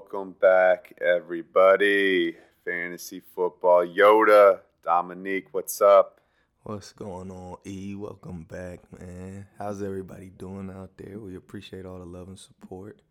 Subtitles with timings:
[0.00, 2.34] Welcome back, everybody.
[2.64, 3.86] Fantasy football.
[3.86, 6.22] Yoda, Dominique, what's up?
[6.62, 7.94] What's going on, E?
[7.94, 9.46] Welcome back, man.
[9.58, 11.18] How's everybody doing out there?
[11.18, 13.02] We appreciate all the love and support.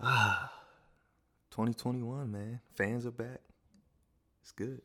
[0.00, 0.52] Ah,
[1.52, 2.60] 2021, man.
[2.74, 3.40] Fans are back.
[4.42, 4.82] It's good.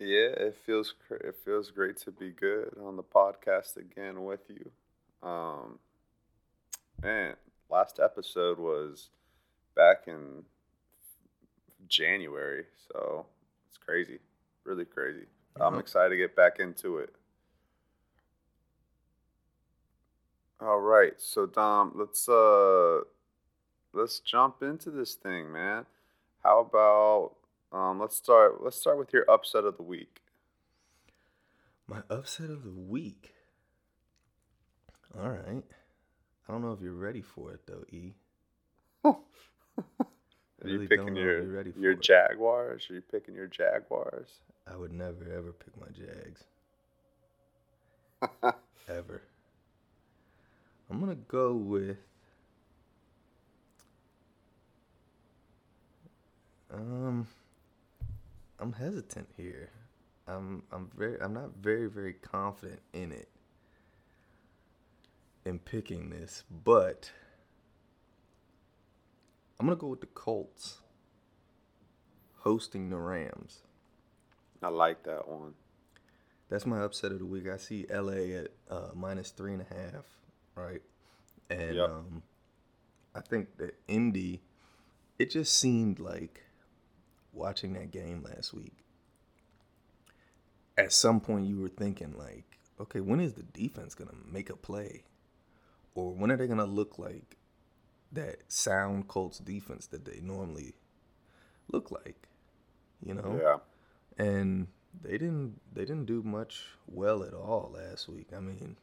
[0.00, 4.72] Yeah, it feels it feels great to be good on the podcast again with you.
[5.26, 5.78] Um,
[7.00, 7.36] man,
[7.70, 9.10] last episode was
[9.74, 10.44] back in
[11.88, 13.26] January, so
[13.68, 14.18] it's crazy,
[14.64, 15.26] really crazy.
[15.60, 15.80] I'm Mhm.
[15.80, 17.14] excited to get back into it.
[20.60, 23.00] All right, so Dom, let's uh
[23.92, 25.86] let's jump into this thing, man.
[26.42, 27.36] How about
[27.72, 30.22] um let's start let's start with your upset of the week.
[31.86, 33.34] My upset of the week.
[35.18, 35.64] All right.
[36.48, 38.14] I don't know if you're ready for it though, E.
[40.00, 40.06] Are
[40.64, 41.94] I you picking don't know if your you're ready for your.
[41.94, 42.86] Jaguars?
[42.90, 44.28] Are you picking your Jaguars?
[44.70, 46.44] I would never ever pick my Jags.
[48.88, 49.22] Ever.
[50.90, 51.98] I'm gonna go with
[56.72, 57.26] um
[58.60, 59.70] I'm hesitant here.
[60.26, 63.28] I'm I'm very I'm not very very confident in it
[65.44, 67.10] in picking this, but
[69.64, 70.80] I'm gonna go with the Colts
[72.40, 73.62] hosting the Rams.
[74.62, 75.54] I like that one.
[76.50, 77.48] That's my upset of the week.
[77.48, 80.04] I see LA at uh, minus three and a half,
[80.54, 80.82] right?
[81.48, 81.88] And Yep.
[81.88, 82.22] um,
[83.14, 84.42] I think that Indy,
[85.18, 86.42] it just seemed like
[87.32, 88.84] watching that game last week.
[90.76, 94.56] At some point, you were thinking like, okay, when is the defense gonna make a
[94.56, 95.04] play,
[95.94, 97.38] or when are they gonna look like
[98.14, 100.74] that sound Colts defense that they normally
[101.70, 102.28] look like?
[103.04, 104.24] You know Yeah.
[104.24, 104.68] and
[105.02, 108.28] they didn't they didn't do much well at all last week.
[108.34, 108.76] I mean,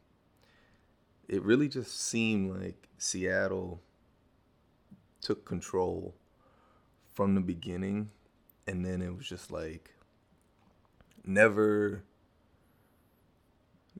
[1.28, 3.80] it really just seemed like Seattle
[5.20, 6.14] took control
[7.12, 8.10] from the beginning
[8.66, 9.94] and then it was just like
[11.24, 12.04] never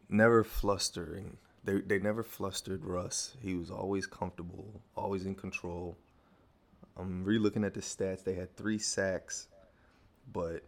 [0.08, 1.38] never flustering.
[1.64, 3.36] They they never flustered Russ.
[3.40, 5.96] He was always comfortable, always in control.
[6.96, 8.24] I'm re-looking at the stats.
[8.24, 9.48] They had 3 sacks,
[10.30, 10.62] but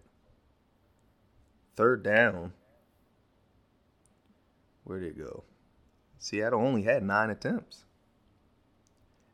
[1.76, 2.52] third down,
[4.84, 5.44] where'd it go?
[6.18, 7.84] Seattle only had nine attempts,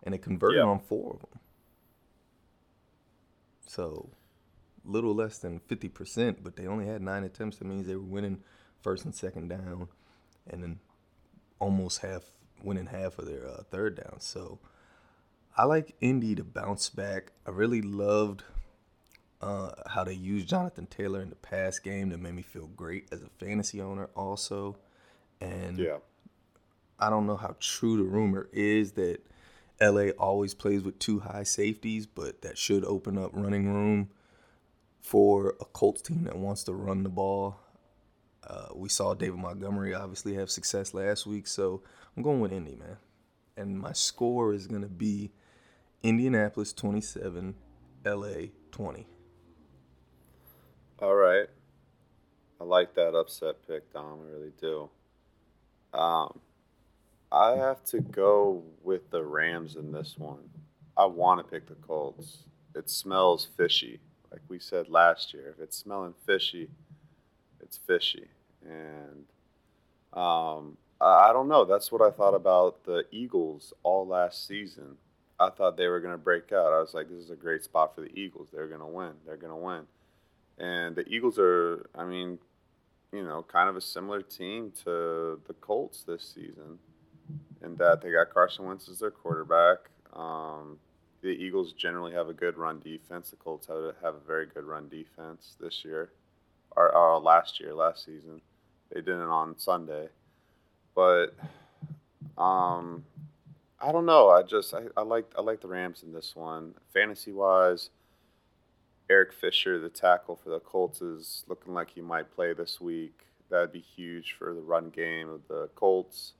[0.02, 0.64] and it converted Yeah.
[0.64, 1.40] on four of them.
[3.66, 4.10] So,
[4.84, 7.58] little less than fifty percent, but they only had nine attempts.
[7.58, 8.42] That means they were winning
[8.80, 9.88] first and second down,
[10.48, 10.80] and then
[11.60, 12.22] almost half
[12.62, 14.16] winning half of their uh, third down.
[14.18, 14.58] So,
[15.56, 17.32] I like Indy to bounce back.
[17.46, 18.42] I really loved
[19.40, 23.08] uh, how they used Jonathan Taylor in the pass game that made me feel great
[23.12, 24.76] as a fantasy owner also.
[25.40, 25.98] And Yeah.
[26.98, 29.20] I don't know how true the rumor is that
[29.80, 34.10] LA always plays with two high safeties, but that should open up running room
[35.00, 37.58] for a Colts team that wants to run the ball.
[38.46, 41.82] Uh, we saw David Montgomery obviously have success last week, so
[42.16, 42.96] I'm going with Indy, man.
[43.56, 45.32] And my score is going to be
[46.02, 47.54] Indianapolis 27,
[48.04, 49.06] LA 20.
[51.00, 51.48] All right.
[52.60, 54.20] I like that upset pick, Dom.
[54.20, 54.90] I really do.
[55.94, 56.38] Um,
[57.32, 60.50] I have to go with the Rams in this one.
[60.96, 62.44] I want to pick the Colts.
[62.74, 65.54] It smells fishy, like we said last year.
[65.56, 66.68] If it's smelling fishy,
[67.70, 68.26] it's fishy.
[68.64, 69.24] And
[70.12, 71.64] um, I don't know.
[71.64, 74.96] That's what I thought about the Eagles all last season.
[75.38, 76.72] I thought they were going to break out.
[76.72, 78.48] I was like, this is a great spot for the Eagles.
[78.52, 79.12] They're going to win.
[79.24, 79.82] They're going to win.
[80.58, 82.38] And the Eagles are, I mean,
[83.12, 86.78] you know, kind of a similar team to the Colts this season
[87.62, 89.78] in that they got Carson Wentz as their quarterback.
[90.12, 90.78] Um,
[91.22, 93.30] the Eagles generally have a good run defense.
[93.30, 96.10] The Colts have have a very good run defense this year,
[96.76, 98.40] or, or last year, last season.
[98.92, 100.08] They did it on Sunday,
[100.94, 101.28] but
[102.36, 103.04] um,
[103.80, 104.30] I don't know.
[104.30, 106.74] I just I, I like I like the Rams in this one.
[106.92, 107.90] Fantasy wise,
[109.08, 113.20] Eric Fisher, the tackle for the Colts, is looking like he might play this week.
[113.48, 116.34] That'd be huge for the run game of the Colts.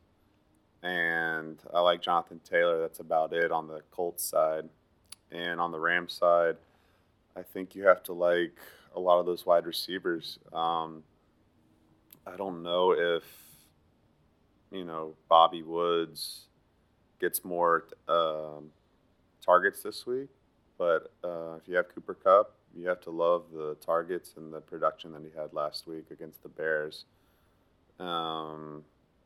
[0.83, 2.81] And I like Jonathan Taylor.
[2.81, 4.69] That's about it on the Colts side.
[5.31, 6.57] And on the Rams side,
[7.37, 8.57] I think you have to like
[8.95, 10.39] a lot of those wide receivers.
[10.53, 11.03] Um,
[12.27, 13.25] I don't know if,
[14.71, 16.47] you know, Bobby Woods
[17.21, 18.71] gets more um,
[19.45, 20.29] targets this week,
[20.79, 24.61] but uh, if you have Cooper Kupp, you have to love the targets and the
[24.61, 27.05] production that he had last week against the Bears.
[27.99, 28.85] Um,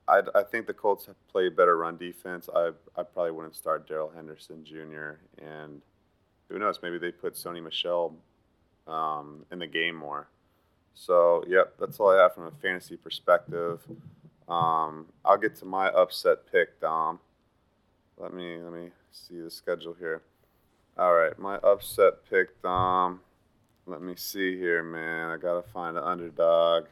[0.09, 2.49] I, I think the Colts have played better run defense.
[2.55, 5.21] I, I probably wouldn't start Darrell Henderson Jr.
[5.43, 5.81] And
[6.49, 8.15] who knows, maybe they put Sony Michel
[8.87, 10.29] um, in the game more.
[10.95, 13.81] So, yep, that's all I have from a fantasy perspective.
[14.49, 17.19] Um, I'll get to my upset pick, Dom.
[18.17, 20.23] Let me let me see the schedule here.
[20.97, 23.21] All right, my upset pick, Dom.
[23.87, 25.31] Let me see here, man.
[25.31, 26.85] I gotta find an underdog.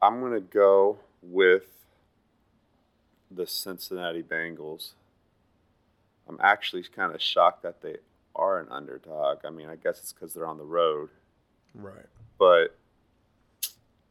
[0.00, 1.64] I'm gonna go with
[3.30, 4.92] the Cincinnati Bengals.
[6.28, 7.96] I'm actually kind of shocked that they
[8.34, 9.38] are an underdog.
[9.44, 11.10] I mean, I guess it's because they're on the road.
[11.74, 12.06] Right.
[12.38, 12.76] But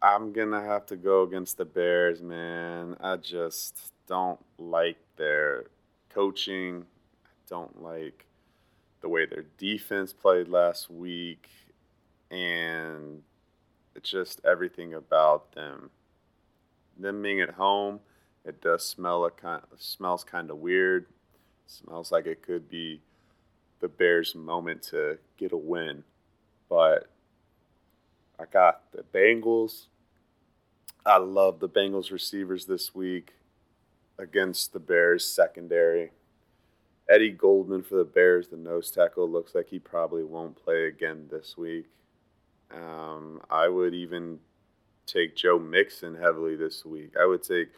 [0.01, 2.97] I'm going to have to go against the Bears, man.
[3.01, 5.65] I just don't like their
[6.09, 6.85] coaching.
[7.25, 8.25] I don't like
[9.01, 11.49] the way their defense played last week.
[12.29, 13.21] And
[13.95, 15.89] it's just everything about them.
[16.97, 17.99] Them being at home,
[18.45, 21.05] it does smell a kind smells kind of weird.
[21.67, 23.01] smells like it could be
[23.81, 26.03] the Bears' moment to get a win.
[26.69, 27.09] But
[28.39, 29.87] I got the Bengals.
[31.05, 33.33] I love the Bengals receivers this week
[34.17, 36.11] against the Bears secondary.
[37.09, 41.27] Eddie Goldman for the Bears, the nose tackle, looks like he probably won't play again
[41.29, 41.87] this week.
[42.73, 44.39] Um, I would even
[45.05, 47.15] take Joe Mixon heavily this week.
[47.19, 47.69] I would take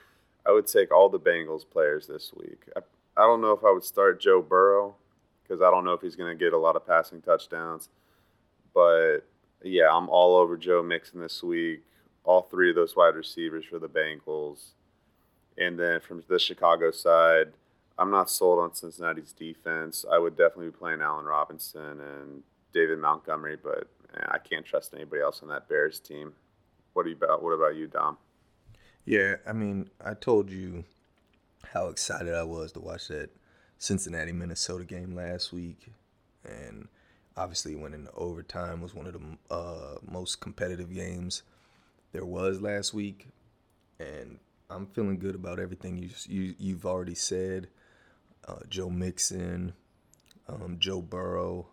[0.45, 2.63] I would take all the Bengals players this week.
[2.75, 2.81] I,
[3.15, 4.95] I don't know if I would start Joe Burrow
[5.43, 7.89] because I don't know if he's going to get a lot of passing touchdowns.
[8.73, 9.19] But
[9.63, 11.83] yeah, I'm all over Joe Mixon this week.
[12.23, 14.71] All three of those wide receivers for the Bengals.
[15.57, 17.53] And then from the Chicago side,
[17.97, 20.05] I'm not sold on Cincinnati's defense.
[20.11, 22.43] I would definitely be playing Allen Robinson and
[22.73, 26.33] David Montgomery, but man, I can't trust anybody else on that Bears team.
[26.93, 28.17] What about what about you, Dom?
[29.05, 30.85] Yeah, I mean, I told you
[31.73, 33.29] how excited I was to watch that
[33.83, 35.87] Cincinnati Minnesota game last week,
[36.45, 36.87] and
[37.35, 41.43] obviously went into overtime was one of the uh, most competitive games
[42.13, 43.27] there was last week,
[43.99, 44.39] and
[44.69, 47.67] I'm feeling good about everything you, you you've already said.
[48.47, 49.73] Uh, Joe Mixon,
[50.47, 51.67] um, Joe Burrow,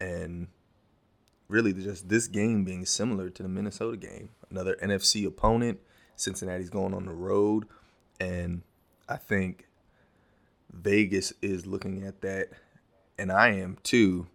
[0.00, 0.48] and
[1.46, 4.30] really just this game being similar to the Minnesota game.
[4.50, 5.78] Another NFC opponent.
[6.16, 7.66] Cincinnati's going on the road,
[8.18, 8.62] and
[9.08, 9.68] I think
[10.70, 12.50] Vegas is looking at that,
[13.18, 14.26] and I am too,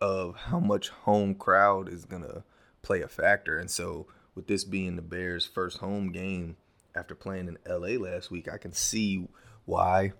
[0.00, 2.44] of how much home crowd is gonna
[2.82, 3.58] play a factor.
[3.58, 6.56] And so, with this being the Bears' first home game
[6.94, 9.28] after playing in LA last week, I can see
[9.64, 10.12] why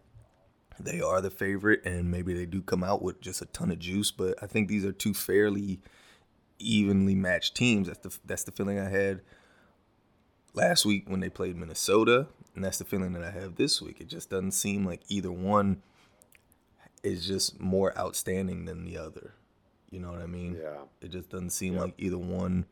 [0.78, 3.78] they are the favorite, and maybe they do come out with just a ton of
[3.78, 4.10] juice.
[4.10, 5.80] But I think these are two fairly
[6.58, 7.88] evenly matched teams.
[7.88, 9.20] That's the that's the feeling I had
[10.54, 14.00] last week when they played Minnesota, and that's the feeling that I have this week.
[14.00, 15.82] It just doesn't seem like either one
[17.02, 19.34] is just more outstanding than the other.
[19.90, 20.58] You know what I mean?
[20.60, 20.82] Yeah.
[21.00, 21.80] It just doesn't seem Yeah.
[21.82, 22.66] like either one,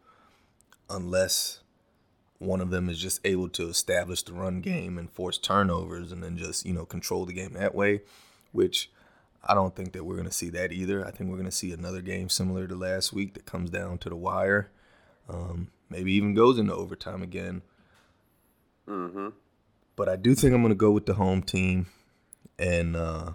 [0.91, 1.61] unless
[2.39, 6.23] one of them is just able to establish the run game and force turnovers and
[6.23, 8.03] then just, you know, control the game that way,
[8.53, 8.91] which
[9.43, 11.05] I don't think that we're going to see that either.
[11.07, 13.99] I think we're going to see another game similar to last week that comes down
[13.99, 14.71] to the wire.
[15.29, 17.63] Um, maybe even goes into overtime again.
[18.89, 19.29] Mm-hmm.
[19.99, 21.87] But I do think I'm going to go with the home team
[22.57, 23.33] and uh,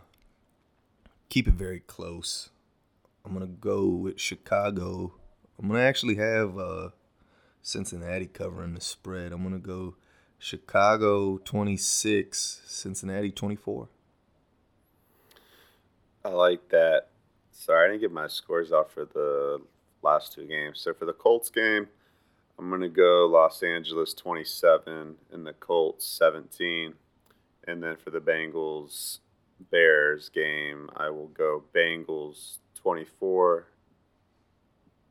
[1.27, 2.51] keep it very close.
[3.25, 5.13] I'm going to go with Chicago.
[5.59, 6.91] I'm going to actually have uh,
[7.61, 9.33] Cincinnati covering the spread.
[9.33, 9.95] I'm going to go
[10.39, 13.89] Chicago 26, Cincinnati 24.
[16.23, 17.09] I like that.
[17.51, 19.59] Sorry, I didn't get my scores out for the
[20.01, 20.79] last two games.
[20.79, 21.89] So for the Colts game,
[22.57, 26.93] I'm gonna go Los Angeles 27 and the Colts 17,
[27.67, 29.19] and then for the Bengals
[29.71, 33.67] Bears game, I will go Bengals 24,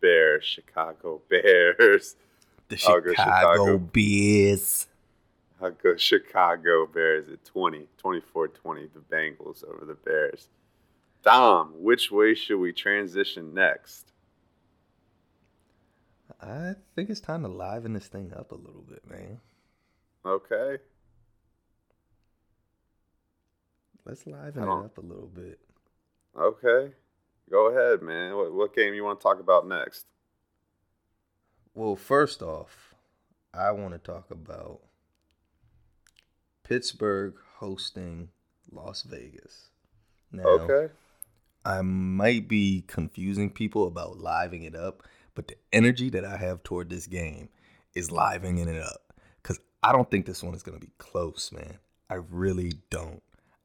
[0.00, 2.16] Bears Chicago Bears.
[2.68, 3.78] The Chicago, Chicago.
[3.78, 4.86] Bears.
[5.60, 10.48] I'll go Chicago Bears at 20, 24 20, the Bengals over the Bears.
[11.22, 14.11] Dom, which way should we transition next?
[16.42, 19.40] I think it's time to liven this thing up a little bit, man.
[20.26, 20.78] Okay.
[24.04, 25.60] Let's liven it up a little bit.
[26.36, 26.92] Okay.
[27.50, 28.34] Go ahead, man.
[28.36, 30.06] What, what game you want to talk about next?
[31.74, 32.94] Well, first off,
[33.54, 34.80] I want to talk about
[36.64, 38.28] Pittsburgh hosting
[38.70, 39.68] Las Vegas.
[40.32, 40.92] Now, Okay.
[41.64, 45.04] I might be confusing people about livening it up,
[45.34, 47.48] but the energy that I have toward this game
[47.94, 49.12] is livening it up.
[49.42, 51.78] Because I don't think this one is going to be close, man.
[52.10, 53.22] I really don't.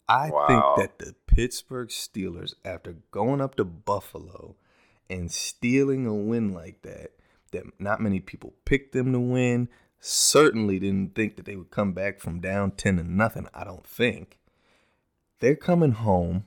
[0.09, 0.47] I Wow.
[0.47, 4.55] think that the Pittsburgh Steelers, after going up to Buffalo
[5.09, 7.11] and stealing a win like that,
[7.51, 9.69] that not many people picked them to win,
[9.99, 13.85] certainly didn't think that they would come back from down 10 to nothing, I don't
[13.85, 14.39] think.
[15.39, 16.45] They're coming home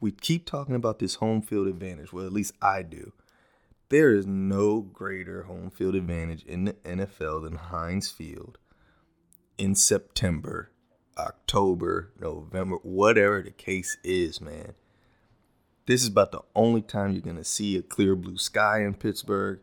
[0.00, 2.12] we keep talking about this home field advantage.
[2.12, 3.12] Well, at least I do.
[3.88, 8.58] There is no greater home field advantage in the NFL than Heinz Field
[9.58, 10.72] in September,
[11.16, 14.74] October, November, whatever the case is, man.
[15.86, 18.94] This is about the only time you're going to see a clear blue sky in
[18.94, 19.60] Pittsburgh.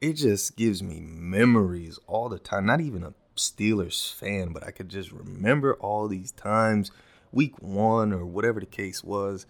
[0.00, 2.64] It just gives me memories all the time.
[2.64, 6.90] Not even a Steelers fan, but I could just remember all these times,
[7.32, 9.44] week one or whatever the case was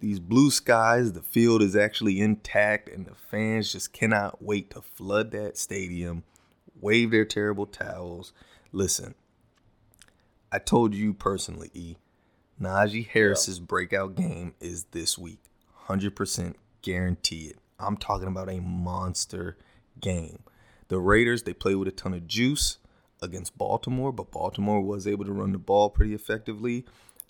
[0.00, 4.82] these blue skies, the field is actually intact, and the fans just cannot wait to
[4.82, 6.24] flood that stadium,
[6.80, 8.32] wave their terrible towels.
[8.72, 9.14] Listen,
[10.52, 11.96] I told you personally, E,
[12.60, 15.40] Najee Harris's breakout game is this week.
[15.88, 17.58] 100% guarantee it.
[17.78, 19.56] I'm talking about a monster
[20.00, 20.42] game.
[20.88, 22.78] The Raiders, they play with a ton of juice
[23.20, 26.84] against Baltimore, but Baltimore was able to run the ball pretty effectively.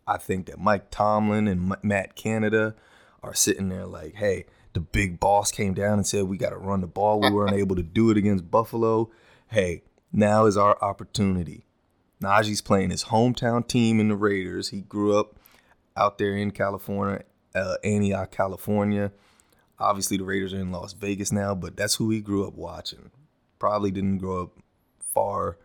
[0.07, 2.75] I think that Mike Tomlin and M- Matt Canada
[3.23, 6.59] are sitting there like, hey, the big boss came down and said we got to
[6.59, 7.21] run the ball.
[7.21, 9.11] We weren't able to do it against Buffalo.
[9.49, 9.83] Hey,
[10.13, 11.65] now is our opportunity.
[12.23, 14.71] Najee's playing his hometown team in the Raiders.
[14.71, 15.37] He grew up
[15.97, 17.23] out there in California,
[17.55, 19.13] uh, Antioch, California.
[19.79, 23.11] Obviously, the Raiders are in Las Vegas now, but that's who he grew up watching.
[23.59, 24.51] Probably didn't grow up
[25.01, 25.59] far,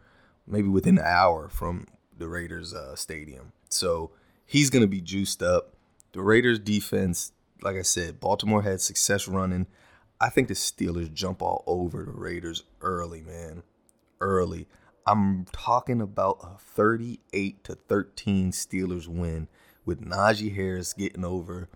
[0.48, 3.54] maybe within an hour from the Raiders uh, stadium.
[3.70, 4.12] So
[4.52, 5.76] he's going to be juiced up.
[6.12, 7.32] The Raiders defense,
[7.62, 9.66] like I said, Baltimore had success running.
[10.20, 13.64] I think the Steelers jump all over the Raiders early, man.
[14.20, 14.68] Early.
[15.08, 19.48] I'm talking about a 38 to 13 Steelers win
[19.86, 21.70] with Najee Harris getting over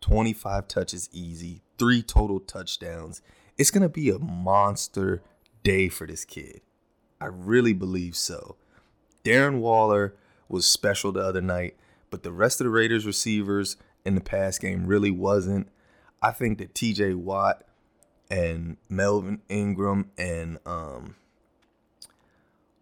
[0.00, 3.22] 25 touches easy, three total touchdowns.
[3.56, 5.22] It's going to be a monster
[5.62, 6.60] day for this kid.
[7.20, 8.56] I really believe so.
[9.24, 10.16] Darren Waller
[10.48, 11.76] was special the other night,
[12.10, 15.68] but the rest of the Raiders receivers in the pass game really wasn't.
[16.22, 17.64] I think that TJ Watt
[18.30, 21.14] and Melvin Ingram and um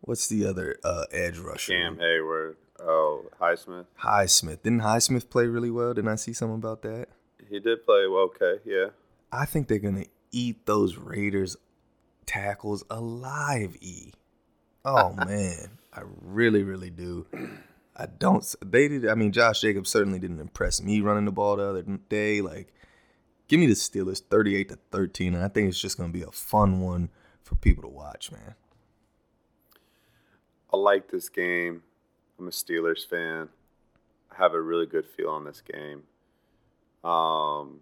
[0.01, 1.73] what's the other uh edge rusher?
[1.73, 2.57] Cam Heyward.
[2.81, 3.87] Oh, Highsmith.
[4.03, 4.63] Highsmith.
[4.63, 5.95] Didn't Highsmith play really well?
[5.95, 7.09] Didn't I see something about that?
[7.49, 8.31] He did play well.
[8.35, 8.87] Okay, yeah.
[9.33, 11.57] I think they're gonna eat those Raiders
[12.27, 13.77] tackles alive.
[13.81, 14.13] E.
[14.85, 17.27] Oh man, I really, really do.
[17.97, 18.45] I don't.
[18.61, 19.09] They did.
[19.09, 22.41] I mean, Josh Jacobs certainly didn't impress me running the ball the other day.
[22.41, 22.73] Like,
[23.47, 25.37] give me the Steelers, thirty-eight to thirteen.
[25.37, 27.11] I think it's just gonna be a fun one
[27.43, 28.55] for people to watch, man.
[30.73, 31.83] I like this game.
[32.39, 33.51] I'm a Steelers fan.
[34.33, 36.03] I have a really good feel on this game.
[37.09, 37.81] Um,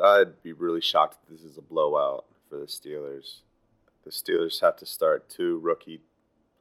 [0.00, 3.40] I'd be really shocked if this is a blowout for the Steelers.
[4.04, 6.02] The Steelers have to start two rookie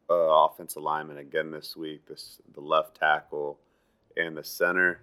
[0.09, 2.05] uh, offensive linemen again this week.
[2.07, 3.57] This the left tackle
[4.15, 4.99] and the center,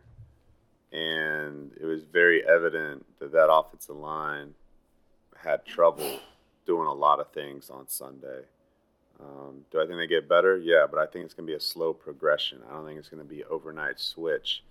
[0.93, 4.55] and it was very evident that that offensive line
[5.37, 6.19] had trouble
[6.67, 8.43] doing a lot of things on Sunday.
[9.21, 10.57] Um, do I think they get better?
[10.57, 12.59] Yeah, but I think it's going to be a slow progression.
[12.69, 14.63] I don't think it's going to be overnight switch.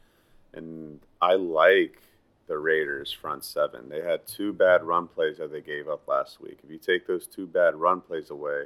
[0.53, 2.01] And I like
[2.47, 3.87] the Raiders front seven.
[3.89, 6.59] They had two bad run plays that they gave up last week.
[6.63, 8.63] If you take those two bad run plays away,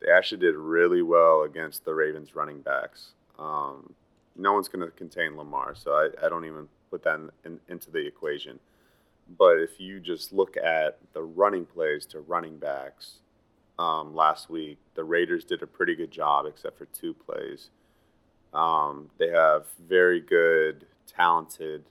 [0.00, 3.10] they actually did really well against the Ravens running backs.
[3.38, 3.94] Um,
[4.36, 7.60] no one's going to contain Lamar, so I, I don't even put that in, in,
[7.68, 8.58] into the equation.
[9.38, 13.18] But if you just look at the running plays to running backs,
[13.78, 14.78] um, last week.
[14.94, 17.68] The Raiders did a pretty good job, except for two plays.
[18.54, 21.84] Um, they have very good, talented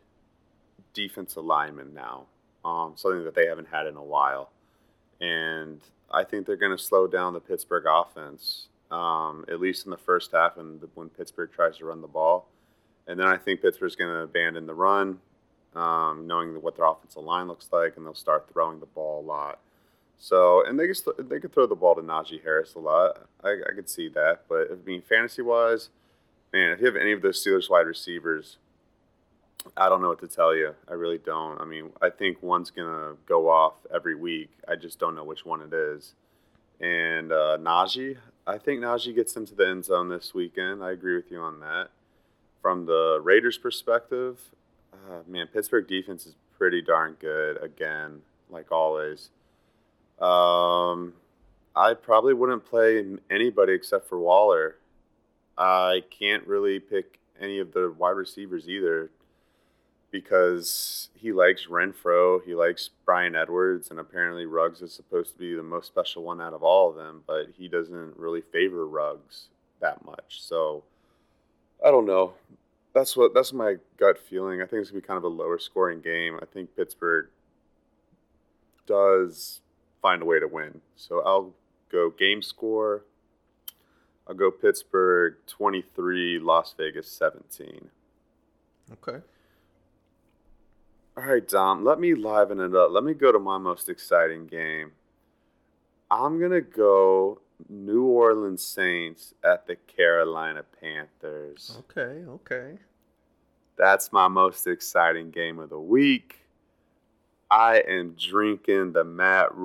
[0.94, 2.26] defensive linemen now,
[2.64, 4.52] um, something that they haven't had in a while.
[5.22, 5.82] And
[6.12, 9.98] I think they're going to slow down the Pittsburgh offense, um, at least in the
[9.98, 12.48] first half when, when Pittsburgh tries to run the ball.
[13.08, 15.20] And then I think Pittsburgh's going to abandon the run,
[15.76, 19.26] um, knowing what their offensive line looks like, and they'll start throwing the ball a
[19.26, 19.60] lot.
[20.18, 23.28] So, and they can they could throw the ball to Najee Harris a lot.
[23.44, 25.90] I, I could see that, but I mean, fantasy wise,
[26.54, 28.58] man, if you have any of those Steelers wide receivers,
[29.78, 30.74] I don't know what to tell you.
[30.90, 31.60] I really don't.
[31.60, 34.50] I mean, I think one's gonna go off every week.
[34.68, 36.14] I just don't know which one it is.
[36.80, 38.18] And uh, Najee,
[38.48, 40.84] I think Najee gets them to the end zone this weekend.
[40.84, 41.90] I agree with you on that.
[42.62, 44.40] From the Raiders' perspective,
[44.94, 49.30] uh, man, Pittsburgh defense is pretty darn good again, like always.
[50.20, 51.14] Um,
[51.76, 54.78] I probably wouldn't play anybody except for Waller.
[55.58, 59.12] I can't really pick any of the wide receivers either
[60.12, 65.56] because he likes Renfrow, he likes Bryan Edwards, and apparently Ruggs is supposed to be
[65.56, 69.48] the most special one out of all of them, but he doesn't really favor Ruggs
[69.82, 70.42] that much.
[70.42, 70.84] So
[71.86, 72.34] I don't know.
[72.94, 74.62] That's what that's my gut feeling.
[74.62, 76.40] I think it's gonna be kind of a lower scoring game.
[76.42, 77.28] I think Pittsburgh
[78.88, 79.62] does
[80.02, 80.82] find a way to win.
[80.96, 81.52] So I'll
[81.92, 83.04] go game score.
[84.28, 87.90] I'll go Pittsburgh 23, Las Vegas 17.
[88.94, 89.20] Okay.
[91.18, 92.92] All right, Dom, let me liven it up.
[92.92, 94.92] Let me go to my most exciting game.
[96.12, 101.78] I'm going to go New Orleans Saints at the Carolina Panthers.
[101.80, 102.78] Okay, okay.
[103.78, 106.40] That's my most exciting game of the week.
[107.50, 109.56] I am drinking the Matt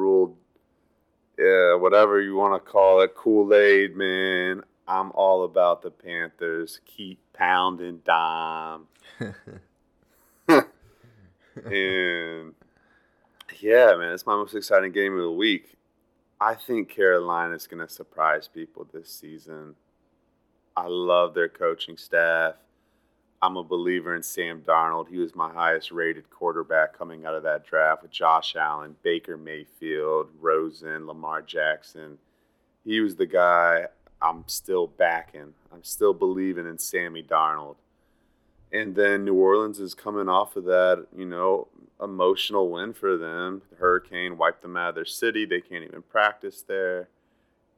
[1.38, 4.62] yeah, whatever you want to call it, Kool Aid, man.
[4.86, 6.80] I'm all about the Panthers.
[6.84, 8.86] Keep pounding Dom.
[11.56, 12.54] and
[13.58, 15.76] yeah, man, it's my most exciting game of the week.
[16.40, 19.74] I think Carolina is going to surprise people this season.
[20.76, 22.54] I love their coaching staff.
[23.42, 25.08] I'm a believer in Sam Darnold.
[25.08, 29.36] He was my highest rated quarterback coming out of that draft with Josh Allen, Baker
[29.36, 32.18] Mayfield, Rosen, Lamar Jackson.
[32.84, 33.86] He was the guy
[34.22, 35.54] I'm still backing.
[35.72, 37.76] I'm still believing in Sammy Darnold.
[38.72, 41.68] And then New Orleans is coming off of that, you know,
[42.02, 43.62] emotional win for them.
[43.70, 45.44] The hurricane wiped them out of their city.
[45.44, 47.08] They can't even practice there.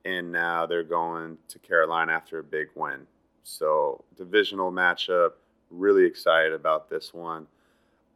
[0.05, 3.07] And now they're going to Carolina after a big win.
[3.43, 5.33] So, divisional matchup.
[5.71, 7.47] Really excited about this one.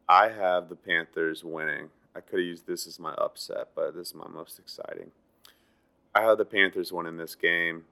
[0.07, 1.89] I have the Panthers winning.
[2.15, 5.11] I could have used this as my upset, but this is my most exciting.
[6.15, 7.83] I have the Panthers winning this game.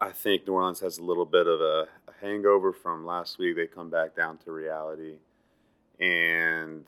[0.00, 3.56] I think New Orleans has a little bit of a, a hangover from last week.
[3.56, 5.16] They come back down to reality.
[5.98, 6.86] And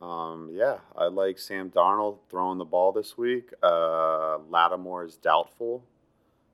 [0.00, 3.52] um, yeah, I like Sam Darnold throwing the ball this week.
[3.62, 5.84] Uh, Lattimore is doubtful.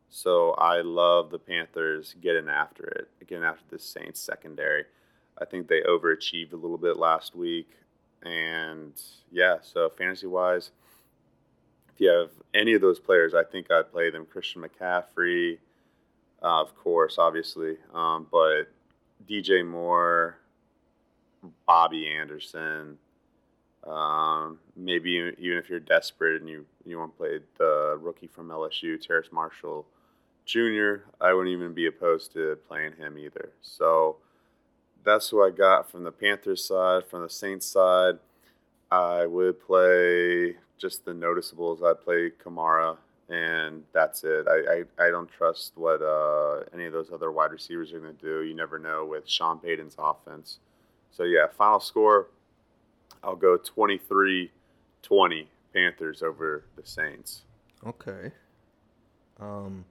[0.08, 4.84] So I love the Panthers getting after it, getting after the Saints secondary.
[5.40, 7.70] I think they overachieved a little bit last week.
[8.22, 8.92] And
[9.30, 10.72] yeah, so fantasy wise,
[11.94, 14.26] if you have any of those players, I think I'd play them.
[14.26, 15.58] Christian McCaffrey,
[16.42, 18.64] uh, of course, obviously, um, but
[19.28, 20.38] DJ Moore,
[21.68, 22.98] Robby Anderson,
[23.86, 28.48] um, maybe even if you're desperate and you, you want to play the rookie from
[28.48, 29.86] LSU, Terrace Marshall
[30.44, 33.50] Jr., I wouldn't even be opposed to playing him either.
[33.60, 34.16] So
[35.04, 37.06] that's who I got from the Panthers side.
[37.06, 38.18] From the Saints side,
[38.90, 41.82] I would play just the noticeables.
[41.82, 42.96] I'd play Kamara
[43.32, 44.46] and that's it.
[44.46, 48.14] I, I, I don't trust what uh, any of those other wide receivers are going
[48.14, 48.42] to do.
[48.42, 50.58] You never know with Sean Payton's offense.
[51.12, 52.28] So, yeah, final score
[53.24, 54.50] I'll go 23
[55.02, 57.42] 20 Panthers over the Saints.
[57.86, 58.32] Okay.
[59.40, 59.86] Um,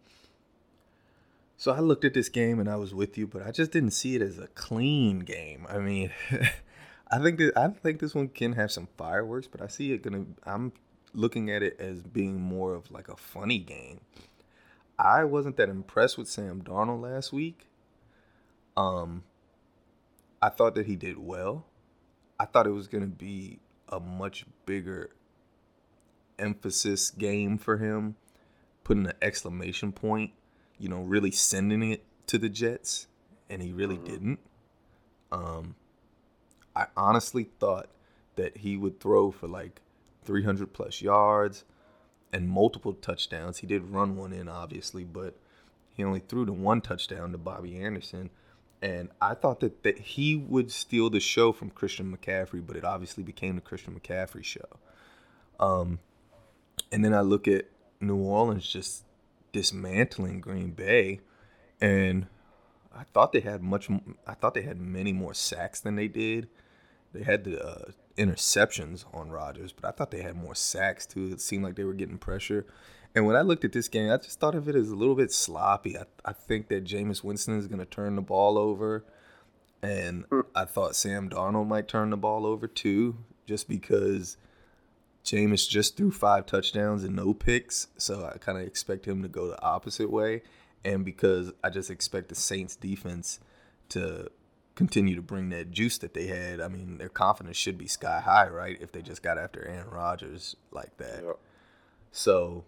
[1.57, 3.91] so I looked at this game and I was with you, but I just didn't
[3.91, 5.65] see it as a clean game.
[5.67, 6.11] I mean,
[7.11, 10.03] I think that I think this one can have some fireworks, but I see it
[10.03, 10.25] gonna.
[10.45, 10.71] I'm
[11.13, 14.01] looking at it as being more of like a funny game.
[14.97, 17.67] I wasn't that impressed with Sam Darnold last week.
[18.77, 19.23] Um,
[20.41, 21.65] I thought that he did well.
[22.39, 25.09] I thought it was going to be a much bigger
[26.39, 28.15] emphasis game for him,
[28.83, 30.31] putting an exclamation point,
[30.79, 33.07] you know, really sending it to the Jets,
[33.49, 34.05] and he really mm-hmm.
[34.05, 34.39] didn't.
[35.31, 35.75] Um,
[36.75, 37.89] I honestly thought
[38.35, 39.81] that he would throw for like
[40.23, 41.63] 300 plus yards
[42.33, 43.59] and multiple touchdowns.
[43.59, 45.35] He did run one in, obviously, but
[45.95, 48.29] he only threw the one touchdown to Robby Anderson.
[48.81, 52.83] And I thought that, that he would steal the show from Christian McCaffrey, but it
[52.83, 54.65] obviously became the Christian McCaffrey show.
[55.59, 55.99] Um,
[56.91, 57.65] and then I look at
[57.99, 59.03] New Orleans just
[59.51, 61.19] dismantling Green Bay,
[61.79, 62.25] and
[62.95, 63.89] I thought they had much.
[64.25, 66.47] I thought they had many more sacks than they did.
[67.13, 71.31] They had the uh, interceptions on Rodgers, but I thought they had more sacks too.
[71.31, 72.65] It seemed like they were getting pressure.
[73.13, 75.15] And when I looked at this game, I just thought of it as a little
[75.15, 75.97] bit sloppy.
[75.97, 79.03] I, I think that Jameis Winston is going to turn the ball over.
[79.81, 80.41] And hmm.
[80.55, 84.37] I thought Sam Darnold might turn the ball over too, just because
[85.25, 87.87] Jameis just threw five touchdowns and no picks.
[87.97, 90.43] So I kind of expect him to go the opposite way.
[90.85, 93.39] And because I just expect the Saints defense
[93.89, 94.31] to
[94.81, 96.59] continue to bring that juice that they had.
[96.59, 98.77] I mean, their confidence should be sky high, right?
[98.81, 101.23] If they just got after Aaron Rodgers like that.
[101.23, 101.37] Yep.
[102.11, 102.65] So,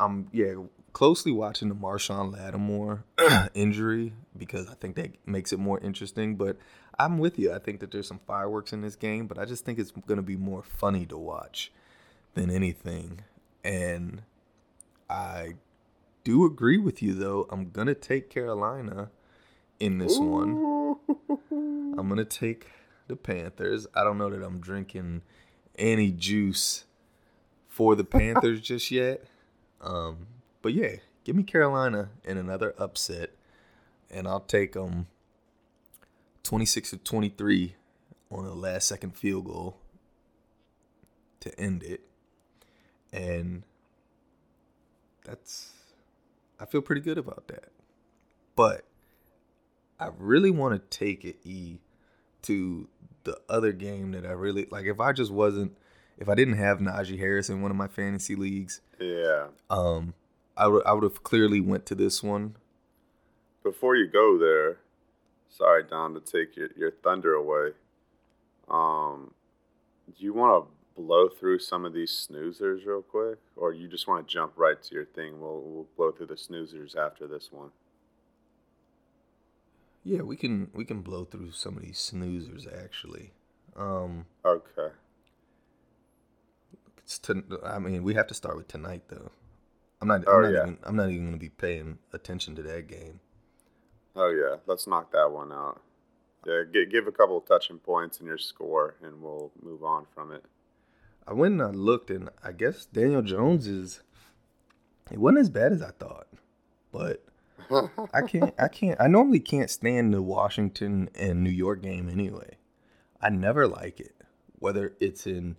[0.00, 0.54] I'm yeah
[0.92, 3.04] closely watching the Marshon Lattimore
[3.54, 6.36] injury because I think that makes it more interesting.
[6.36, 6.56] But
[6.98, 7.52] I'm with you.
[7.52, 10.16] I think that there's some fireworks in this game, but I just think it's going
[10.16, 11.70] to be more funny to watch
[12.34, 13.20] than anything.
[13.62, 14.22] And
[15.08, 15.54] I
[16.24, 17.46] do agree with you though.
[17.50, 19.10] I'm gonna take Carolina
[19.82, 20.96] in this one.
[21.98, 22.68] I'm gonna take
[23.08, 23.88] the Panthers.
[23.94, 25.22] I don't know that I'm drinking
[25.76, 26.84] any juice
[27.68, 29.24] for the Panthers just yet.
[29.80, 30.28] Um,
[30.62, 33.30] but yeah, give me Carolina in another upset,
[34.08, 35.06] and I'll take them um,
[36.44, 37.74] 26 to 23
[38.30, 39.78] on a last second field goal
[41.40, 42.02] to end it.
[43.12, 43.64] And
[45.24, 45.72] that's
[46.60, 47.70] I feel pretty good about that.
[48.54, 48.84] But
[49.98, 51.78] I really want to take it E
[52.42, 52.88] to
[53.24, 55.76] the other game that I really like if I just wasn't
[56.18, 58.80] if I didn't have Najee Harris in one of my fantasy leagues.
[58.98, 59.48] Yeah.
[59.70, 60.14] Um
[60.56, 62.56] I would I would have clearly went to this one.
[63.62, 64.78] Before you go there,
[65.48, 67.70] sorry Dom to take your, your thunder away.
[68.68, 69.34] Um
[70.06, 74.06] do you want to blow through some of these snoozers real quick, or you just
[74.06, 75.40] want to jump right to your thing?
[75.40, 77.70] We'll we'll blow through the snoozers after this one.
[80.04, 83.32] Yeah, we can we can blow through some of these snoozers actually.
[83.76, 84.94] Um, okay.
[86.98, 89.30] It's to, I mean, we have to start with tonight though.
[90.00, 90.24] I'm not.
[90.26, 90.62] Oh, I'm not yeah.
[90.62, 90.78] even.
[90.82, 93.20] I'm not even going to be paying attention to that game.
[94.16, 95.80] Oh yeah, let's knock that one out.
[96.44, 100.32] Yeah, give a couple of touching points in your score, and we'll move on from
[100.32, 100.44] it.
[101.26, 104.02] I went and I looked, and I guess Daniel Jones is.
[105.10, 106.26] It wasn't as bad as I thought,
[106.90, 107.24] but
[108.12, 108.54] I can't.
[108.58, 109.00] I can't.
[109.00, 112.56] I normally can't stand the Washington and New York game anyway.
[113.20, 114.14] I never like it,
[114.58, 115.56] whether it's in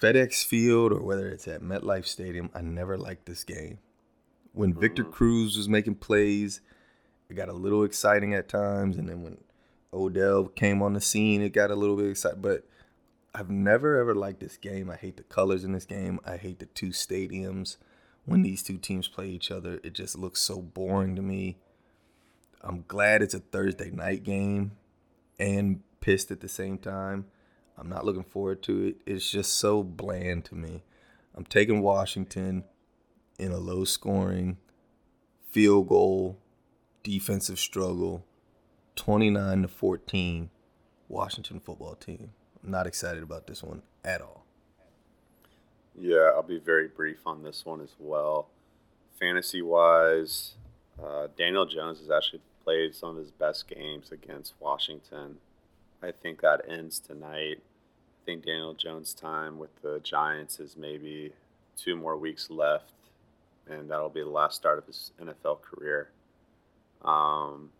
[0.00, 2.50] FedEx Field or whether it's at MetLife Stadium.
[2.54, 3.78] I never liked this game.
[4.52, 5.12] When Victor mm-hmm.
[5.12, 6.60] Cruz was making plays,
[7.28, 9.38] it got a little exciting at times, and then when
[9.92, 12.40] Odell came on the scene, it got a little bit exciting.
[12.40, 12.66] But
[13.34, 14.90] I've never ever liked this game.
[14.90, 16.20] I hate the colors in this game.
[16.24, 17.76] I hate the two stadiums
[18.24, 19.80] when these two teams play each other.
[19.82, 21.58] It just looks so boring to me.
[22.60, 24.72] I'm glad it's a Thursday night game
[25.38, 27.26] and pissed at the same time.
[27.76, 28.96] I'm not looking forward to it.
[29.06, 30.82] It's just so bland to me.
[31.34, 32.64] I'm taking Washington
[33.38, 34.58] in a low scoring
[35.50, 36.38] field goal
[37.02, 38.24] defensive struggle
[38.96, 40.50] 29 to 14
[41.08, 42.30] Washington football team.
[42.62, 44.41] I'm not excited about this one at all.
[45.98, 48.48] Yeah, I'll be very brief on this one as well.
[49.20, 50.54] Fantasy wise,
[51.02, 55.36] uh, Daniel Jones has actually played some of his best games against Washington.
[56.02, 57.58] I think that ends tonight.
[57.60, 61.32] I think Daniel Jones' time with the Giants is maybe
[61.76, 62.92] two more weeks left,
[63.68, 66.08] and that'll be the last start of his NFL career.
[67.04, 67.70] Um,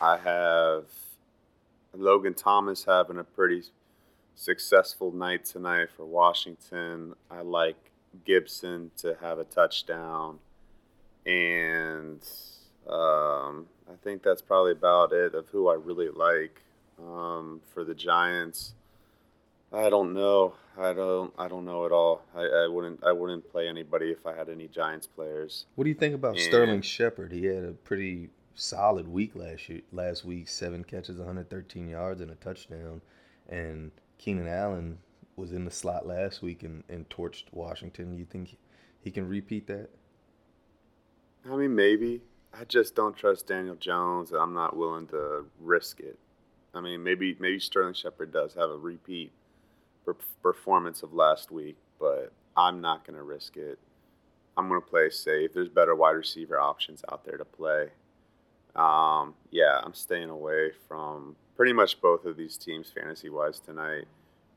[0.00, 0.84] I have
[1.92, 3.64] Logan Thomas having a pretty
[4.34, 7.14] successful night tonight for Washington.
[7.30, 7.76] I like
[8.24, 10.38] Gibson to have a touchdown,
[11.26, 12.20] and
[12.88, 16.60] um, I think that's probably about it of who I really like
[16.98, 18.74] um, for the Giants.
[19.72, 20.54] I don't know.
[20.78, 21.32] I don't.
[21.38, 22.22] I don't know at all.
[22.34, 23.02] I, I wouldn't.
[23.04, 25.66] I wouldn't play anybody if I had any Giants players.
[25.74, 27.32] What do you think about and, Sterling Shepard?
[27.32, 29.80] He had a pretty solid week last year.
[29.92, 33.00] Last week, seven catches, 113 yards, and a touchdown.
[33.48, 33.90] And
[34.24, 34.96] Keenan Allen
[35.36, 38.16] was in the slot last week and, and torched Washington.
[38.16, 38.56] You think
[38.98, 39.90] he can repeat that?
[41.44, 42.22] I mean, maybe.
[42.58, 44.30] I just don't trust Daniel Jones.
[44.30, 46.18] And I'm not willing to risk it.
[46.72, 49.30] I mean, maybe maybe Sterling Shepard does have a repeat
[50.42, 53.78] performance of last week, but I'm not going to risk it.
[54.56, 55.52] I'm going to play safe.
[55.52, 57.88] There's better wide receiver options out there to play.
[58.74, 64.06] Um, yeah, I'm staying away from pretty much both of these teams fantasy wise tonight.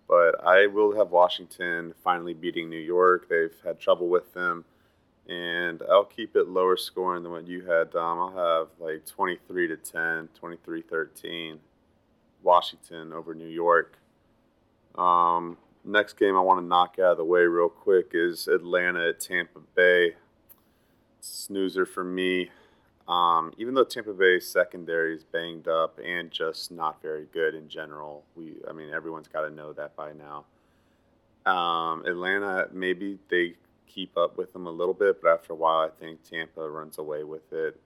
[0.07, 3.27] But I will have Washington finally beating New York.
[3.29, 4.65] They've had trouble with them.
[5.27, 8.17] And I'll keep it lower scoring than what you had, Dom.
[8.17, 11.59] I'll have like 23 to 10, 23 13.
[12.43, 13.97] Washington over New York.
[14.95, 19.09] Um, next game I want to knock out of the way real quick is Atlanta
[19.09, 20.15] at Tampa Bay.
[21.19, 22.49] Snoozer for me.
[23.07, 27.69] Um, even though Tampa Bay's secondary is banged up and just not very good in
[27.69, 30.45] general, we I mean everyone's got to know that by now.
[31.49, 33.55] Um, Atlanta maybe they
[33.87, 36.97] keep up with them a little bit, but after a while I think Tampa runs
[36.97, 37.79] away with it.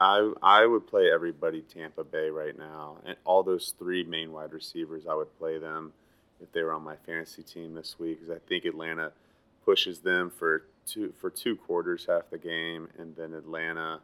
[0.00, 4.52] I I would play everybody Tampa Bay right now, and all those three main wide
[4.52, 5.06] receivers.
[5.06, 5.92] I would play them
[6.40, 9.12] if they were on my fantasy team this week, because I think Atlanta
[9.64, 14.00] pushes them for two for two quarters, half the game, and then Atlanta.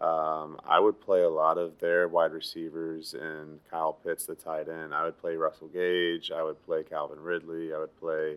[0.00, 4.68] Um, I would play a lot of their wide receivers and Kyle Pitts, the tight
[4.68, 4.94] end.
[4.94, 6.30] I would play Russell Gage.
[6.30, 7.72] I would play Calvin Ridley.
[7.72, 8.36] I would play,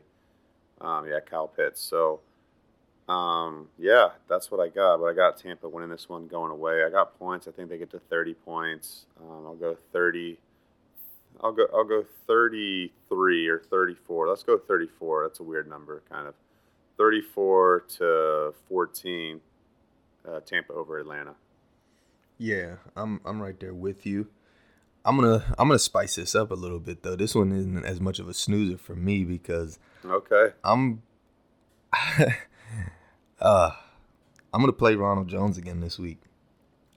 [0.79, 1.81] um, yeah, Kyle Pitts.
[1.81, 2.21] So
[3.09, 4.97] um, yeah, that's what I got.
[4.97, 6.83] But I got Tampa winning this one going away.
[6.83, 7.47] I got points.
[7.47, 9.05] I think they get to 30 points.
[9.19, 10.37] Um, I'll go 30.
[11.41, 11.65] I'll go.
[11.73, 14.27] I'll go 33 or 34.
[14.27, 15.23] Let's go 34.
[15.23, 16.35] That's a weird number, kind of.
[16.97, 19.41] 34 to 14.
[20.27, 21.33] Uh, Tampa over Atlanta.
[22.39, 24.27] Yeah, I'm I'm right there with you.
[25.05, 27.15] I'm gonna I'm gonna spice this up a little bit though.
[27.15, 31.03] This one isn't as much of a snoozer for me because okay, I'm
[33.41, 33.71] Uh,
[34.53, 36.21] I'm gonna play Ronald Jones again this week.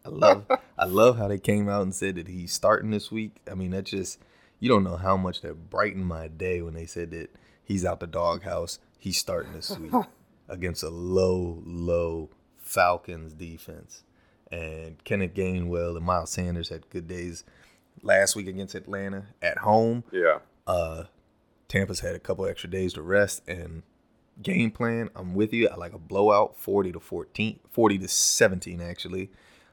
[0.05, 0.47] I love
[0.79, 3.41] I love how they came out and said that he's starting this week.
[3.51, 4.19] I mean, that just
[4.59, 7.31] you don't know how much that brightened my day when they said that
[7.65, 8.79] he's out the doghouse.
[8.99, 9.93] He's starting this week
[10.49, 14.05] against a low, low Falcons defense.
[14.53, 17.43] And Kenneth Gainwell and Miles Sanders had good days
[18.03, 20.05] last week against Atlanta at home.
[20.13, 20.39] Yeah.
[20.67, 21.05] Uh,
[21.69, 23.83] Tampa's had a couple extra days to rest, and
[24.43, 25.09] game plan.
[25.17, 25.69] I'm with you.
[25.69, 29.31] I like a blowout, 40 to 14, 40 to 17 actually.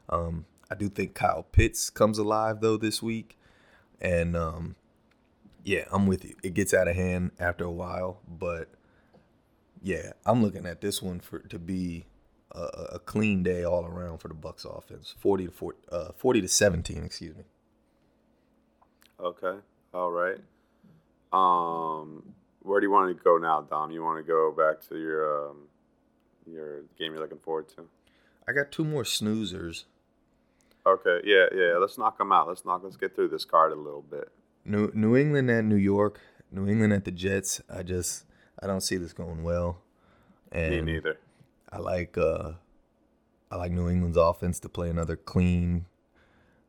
[0.07, 3.37] Um, I do think Kyle Pitts comes alive though this week,
[3.99, 4.75] and um,
[5.63, 6.35] yeah, I'm with you.
[6.41, 8.69] It gets out of hand after a while, but
[9.81, 12.05] yeah, I'm looking at this one for to be
[12.51, 12.61] a,
[12.93, 15.15] a clean day all around for the Bucs offense.
[15.19, 17.43] 40 to 40, uh, 40 to 17, excuse me.
[19.19, 19.57] Okay.
[19.93, 20.37] All right.
[21.31, 23.91] Um where do you want to go now, Dom?
[23.91, 25.57] You want to go back to your um,
[26.45, 27.85] your game you're looking forward to?
[28.47, 29.85] I got two more snoozers.
[30.85, 31.77] Okay, yeah, yeah.
[31.77, 32.47] Let's knock them out.
[32.47, 32.81] Let's knock.
[32.83, 34.29] Let's get through this card a little bit.
[34.65, 36.19] New New England at New York.
[36.51, 37.61] New England at the Jets.
[37.69, 38.25] I just
[38.61, 39.81] I don't see this going well.
[40.51, 41.17] And Me neither.
[41.71, 42.53] I like uh
[43.51, 45.85] I like New England's offense to play another clean,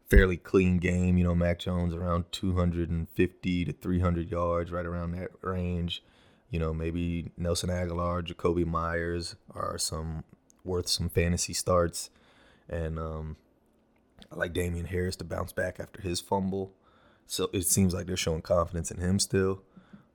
[0.08, 1.18] fairly clean game.
[1.18, 6.02] You know, Mac Jones around 250 to 300 yards, right around that range.
[6.48, 10.24] You know, maybe Nelson Agholor, Jakobi Myers are some
[10.64, 12.10] worth some fantasy starts,
[12.68, 13.36] and um,
[14.32, 16.72] I like Damien Harris to bounce back after his fumble.
[17.26, 19.62] So it seems like they're showing confidence in him still,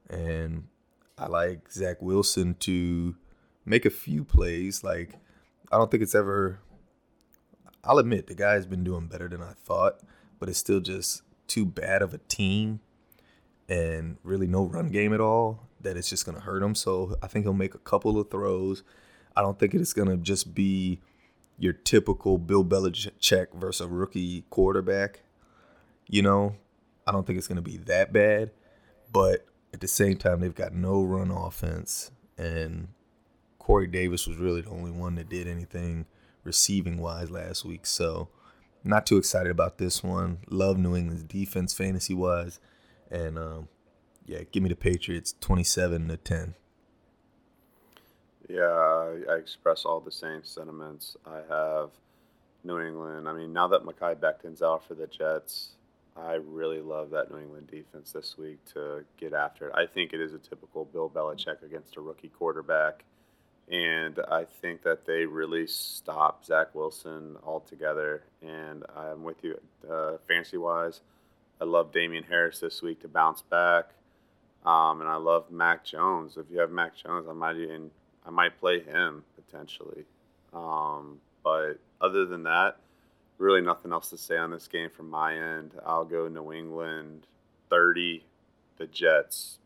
[0.10, 0.68] and
[1.18, 3.16] I like Zach Wilson to
[3.66, 4.84] make a few plays.
[4.84, 5.16] Like
[5.72, 6.60] I don't think it's ever
[7.84, 10.00] I'll admit the guy's been doing better than I thought,
[10.40, 12.80] but it's still just too bad of a team
[13.70, 16.76] and really no run game at all that it's just going to hurt him.
[16.76, 18.84] So I think he'll make a couple of throws.
[19.36, 21.00] I don't think it's going to just be
[21.58, 25.22] your typical Bill Belichick versus a rookie quarterback.
[26.08, 26.56] You know,
[27.08, 28.52] I don't think it's going to be that bad,
[29.12, 32.90] but at the same time, they've got no run offense, and
[33.66, 36.06] Corey Davis was really the only one that did anything
[36.44, 37.88] receiving wise last week.
[37.88, 38.28] So
[38.84, 40.38] not too excited about this one.
[40.52, 42.60] Love New England's defense fantasy wise.
[43.10, 43.68] And um,
[44.24, 46.54] yeah, give me the Patriots 27 to 10.
[48.50, 51.18] Yeah, I express all the same sentiments.
[51.26, 51.90] I have
[52.64, 53.28] New England.
[53.28, 55.70] I mean, now that Mekhi Becton's out for the Jets,
[56.16, 59.74] I really love that New England defense this week to get after it.
[59.76, 63.04] I think it is a typical Bill Belichick against a rookie quarterback
[63.72, 68.24] and I think that they really stopped Zach Wilson altogether.
[68.42, 71.02] And I'm with you, uh, fantasy wise.
[71.60, 73.86] I love Damien Harris this week to bounce back,
[74.66, 76.38] um, and I love Mac Jones.
[76.38, 77.92] If you have Mac Jones, I might even
[78.26, 80.04] I might play him potentially.
[80.54, 82.78] Um, but other than that,
[83.38, 85.72] really nothing else to say on this game from my end.
[85.86, 87.28] I'll go New England
[87.70, 88.24] 30,
[88.78, 89.60] the Jets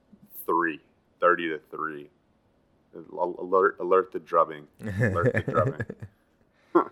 [0.45, 0.79] 3,
[1.19, 2.09] 30 to 3.
[2.95, 3.77] Alert!
[3.79, 4.67] Alert the drubbing!
[4.81, 5.85] Alert the drubbing!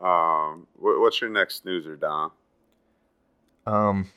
[0.00, 2.32] um, what's your next snoozer, Dom?
[3.66, 4.08] Um,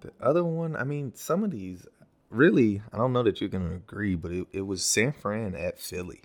[0.00, 1.86] the other one, I mean, some of these
[2.30, 5.78] really, I don't know that you're gonna agree, but it, it was San Fran at
[5.80, 6.22] Philly.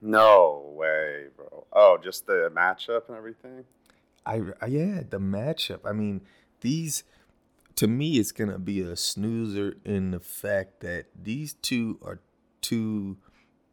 [0.00, 1.66] No way, bro.
[1.72, 3.64] Oh, just the matchup and everything.
[4.24, 4.36] I
[4.66, 5.80] yeah, the matchup.
[5.84, 6.20] I mean,
[6.60, 7.02] these
[7.78, 12.18] to me, it's gonna be a snoozer in the fact that these two are
[12.60, 13.18] two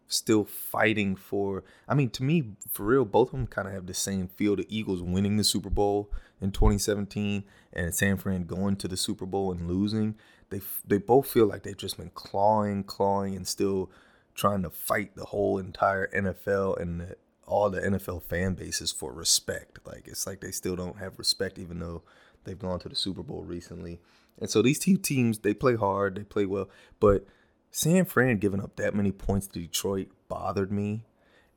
[0.07, 1.63] still fighting for.
[1.87, 4.55] I mean, to me, for real, both of them kind of have the same feel.
[4.55, 9.25] The Eagles winning the Super Bowl in 2017 and San Fran going to the Super
[9.25, 10.13] Bowl and losing.
[10.51, 13.89] They they both feel like they've just been clawing, clawing, and still
[14.35, 17.15] trying to fight the whole entire NFL and the
[17.47, 19.79] all the NFL fan bases for respect.
[19.83, 22.03] Like it's like they still don't have respect, even though
[22.45, 23.99] they've gone to the Super Bowl recently.
[24.39, 27.25] And so these two teams, they play hard, they play well, but
[27.71, 31.03] San Fran giving up that many points to Detroit bothered me,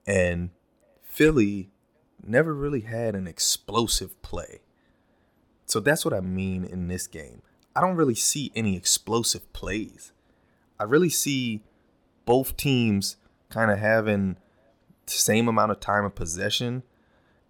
[0.06, 0.50] and
[1.02, 1.70] Philly
[2.24, 4.60] never really had an explosive play.
[5.66, 7.42] So that's what I mean in this game.
[7.76, 10.12] I don't really see any explosive plays.
[10.80, 11.62] I really see
[12.24, 13.16] both teams
[13.50, 14.36] kind of having
[15.06, 16.82] the same amount of time of possession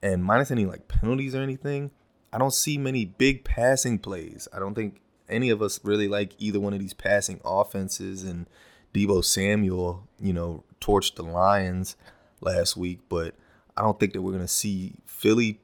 [0.02, 1.90] and minus any like penalties or anything.
[2.32, 4.48] I don't see many big passing plays.
[4.52, 8.46] I don't think any of us really like either one of these passing offenses and
[8.94, 11.96] Deebo Samuel, you know, torched the Lions
[12.40, 13.34] last week, but
[13.76, 15.60] I don't think that we're going to see Philly,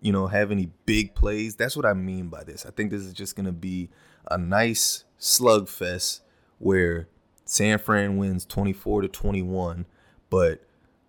[0.00, 1.56] you know, have any big plays.
[1.56, 2.66] That's what I mean by this.
[2.66, 3.88] I think this is just going to be
[4.30, 6.20] a nice slugfest
[6.58, 7.08] where
[7.44, 9.86] San Fran wins 24 to 21,
[10.28, 10.62] but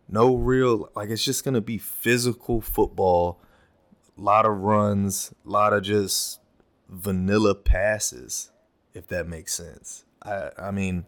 [0.08, 3.40] no real like it's just going to be physical football,
[4.20, 6.40] a lot of runs, a lot of just
[6.90, 8.52] vanilla passes
[8.94, 10.06] if that makes sense.
[10.24, 11.06] I I mean,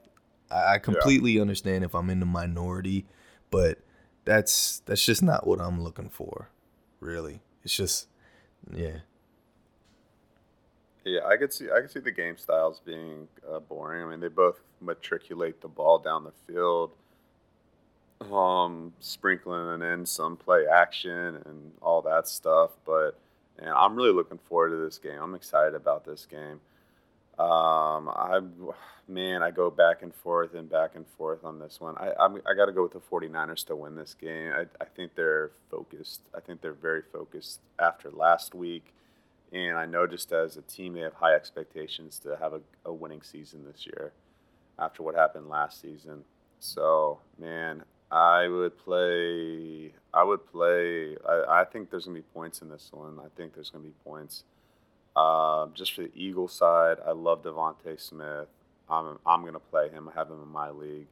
[0.50, 1.42] I completely yeah.
[1.42, 3.06] understand if I'm in the minority,
[3.50, 3.80] but
[4.26, 6.50] that's that's just not what I'm looking for.
[7.00, 8.08] Really, it's just
[8.74, 9.00] yeah.
[11.04, 14.04] Yeah, I could see I could see the game styles being uh, boring.
[14.04, 16.92] I mean, they both matriculate the ball down the field,
[18.32, 22.72] um, sprinkling in some play action and all that stuff.
[22.86, 23.18] But
[23.60, 25.20] and I'm really looking forward to this game.
[25.22, 26.60] I'm excited about this game.
[27.40, 28.42] Um, I,
[29.08, 31.96] man, I go back and forth and back and forth on this one.
[31.98, 34.52] I, I'm, I got to go with the 49ers to win this game.
[34.52, 36.22] I, I think they're focused.
[36.36, 38.94] I think they're very focused after last week.
[39.52, 42.94] And I know just as a team, they have high expectations to have a, a
[42.94, 44.14] winning season this year
[44.80, 46.24] after what happened last season.
[46.60, 49.94] So, man, I would play.
[50.14, 51.16] I would play.
[51.28, 53.20] I, I think there's to be points in this one.
[53.20, 54.44] I think there's to be points.
[55.16, 58.48] Uh, just for the Eagle side, I love DeVonta Smith.
[58.90, 60.10] I'm, I'm to play him.
[60.10, 61.08] I have him in my league.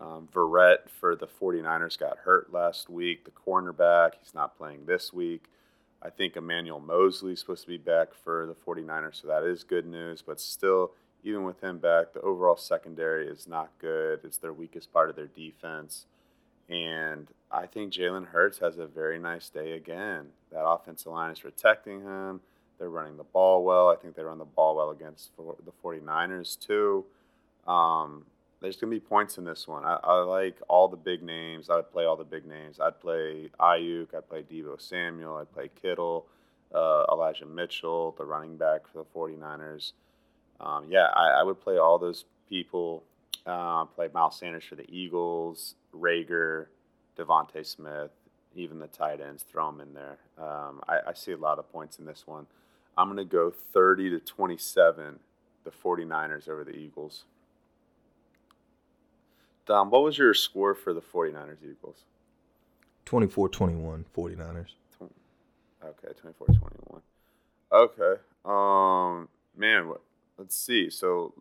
[0.00, 3.24] Um, Verrett for the 49ers got hurt last week.
[3.24, 5.44] The cornerback, he's not playing this week.
[6.00, 9.64] I think Emmanuel Moseley is supposed to be back for the 49ers, so that is
[9.64, 10.22] good news.
[10.22, 10.92] But still,
[11.24, 14.20] even with him back, the overall secondary is not good.
[14.22, 16.06] It's their weakest part of their defense.
[16.68, 20.26] And I think Jalen Hurts has a very nice day again.
[20.52, 22.40] That offensive line is protecting him.
[22.78, 23.88] They're running the ball well.
[23.88, 27.04] I think they run the ball well against the 49ers, too.
[27.66, 28.24] Um,
[28.60, 29.84] there's going to be points in this one.
[29.84, 31.70] I, I, like all the big names.
[31.70, 32.80] I would play all the big names.
[32.80, 34.14] I'd play Aiyuk.
[34.14, 35.36] I'd play Deebo Samuel.
[35.36, 36.26] I'd play Kittle,
[36.74, 39.92] uh, Elijah Mitchell, the running back for the 49ers.
[40.60, 43.04] Um, yeah, I, I, would play all those people.
[43.46, 46.66] Uh, play Miles Sanders for the Eagles, Reagor,
[47.18, 48.10] DeVonta Smith,
[48.54, 49.42] even the tight ends.
[49.42, 50.18] Throw them in there.
[50.38, 52.46] Um, I, I see a lot of points in this one.
[52.96, 55.18] I'm going to go 30 to 27,
[55.64, 57.24] the 49ers over the Eagles.
[59.66, 62.04] Dom, what was your score for the 49ers Eagles?
[63.04, 64.72] 24 21, 49ers.
[65.84, 67.02] Okay, 24 21.
[67.72, 68.20] Okay.
[68.44, 69.92] Um, man,
[70.36, 70.90] let's see.
[70.90, 71.34] So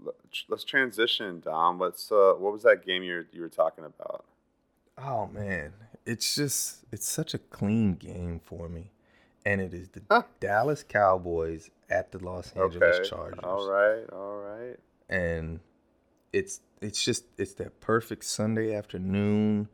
[0.49, 1.79] let's transition, Dom.
[1.79, 4.25] What's uh, what was that game you you were talking about?
[4.97, 5.73] Oh man,
[6.05, 8.91] it's just it's such a clean game for me
[9.47, 10.23] and it is the huh.
[10.41, 13.09] Dallas Cowboys at the Los Angeles okay.
[13.09, 13.39] Chargers.
[13.43, 14.75] All right, all right.
[15.07, 15.61] And
[16.33, 19.69] it's it's just it's that perfect Sunday afternoon.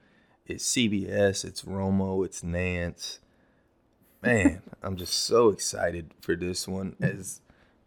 [0.46, 3.18] It's CBS, it's Romo, it's Nantz.
[4.22, 6.96] Man, I'm just so excited for this one.
[7.02, 7.42] As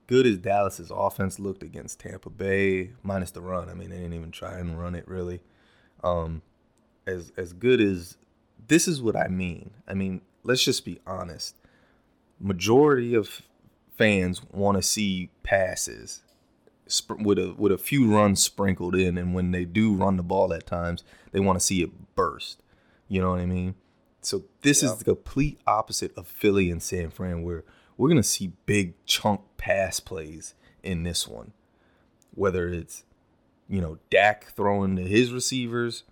[0.08, 3.68] good as Dallas's offense looked against Tampa Bay, minus the run.
[3.68, 5.40] I mean, they didn't even try and run it really.
[6.02, 6.42] Um,
[7.06, 8.16] as as good as
[8.68, 9.70] this is what I mean.
[9.86, 11.54] I mean, let's just be honest
[12.40, 13.42] majority of
[13.96, 16.22] fans want to see passes
[16.88, 20.22] sp- with a with a few runs sprinkled in, and when they do run the
[20.22, 22.62] ball at times, they want to see it burst.
[23.08, 23.74] You know what I mean?
[24.20, 24.92] So this yep.
[24.92, 27.64] is the complete opposite of Philly and San Fran, where
[27.96, 31.52] we're gonna see big chunk pass plays in this one,
[32.34, 33.04] whether it's
[33.68, 36.04] you know Dak throwing to his receivers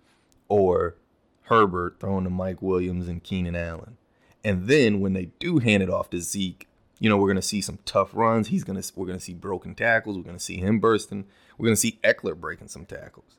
[0.47, 0.95] or
[1.43, 3.97] Herbert throwing to Mike Williams and Keenan Allen.
[4.43, 6.67] And then when they do hand it off to Zeke,
[6.99, 8.47] you know, we're gonna see some tough runs.
[8.47, 10.17] He's gonna we're gonna see broken tackles.
[10.17, 11.25] We're gonna see him bursting.
[11.57, 13.37] We're gonna see Ekeler breaking some tackles.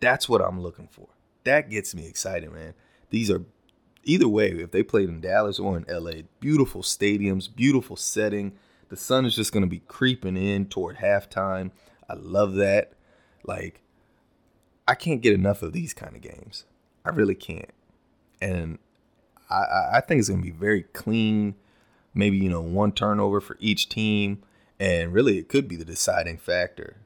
[0.00, 1.08] That's what I'm looking for.
[1.44, 2.74] That gets me excited, man.
[3.10, 3.44] These are
[4.04, 8.52] either way, if they played in Dallas or in LA, beautiful stadiums, beautiful setting.
[8.88, 11.70] The sun is just gonna be creeping in toward halftime.
[12.08, 12.92] I love that.
[13.44, 13.80] Like,
[14.88, 16.64] I can't get enough of these kind of games.
[17.04, 17.70] I really can't.
[18.40, 18.78] And
[19.50, 21.54] I, I think it's going to be very clean.
[22.14, 24.42] Maybe you know one turnover for each team,
[24.80, 26.96] and really it could be the deciding factor.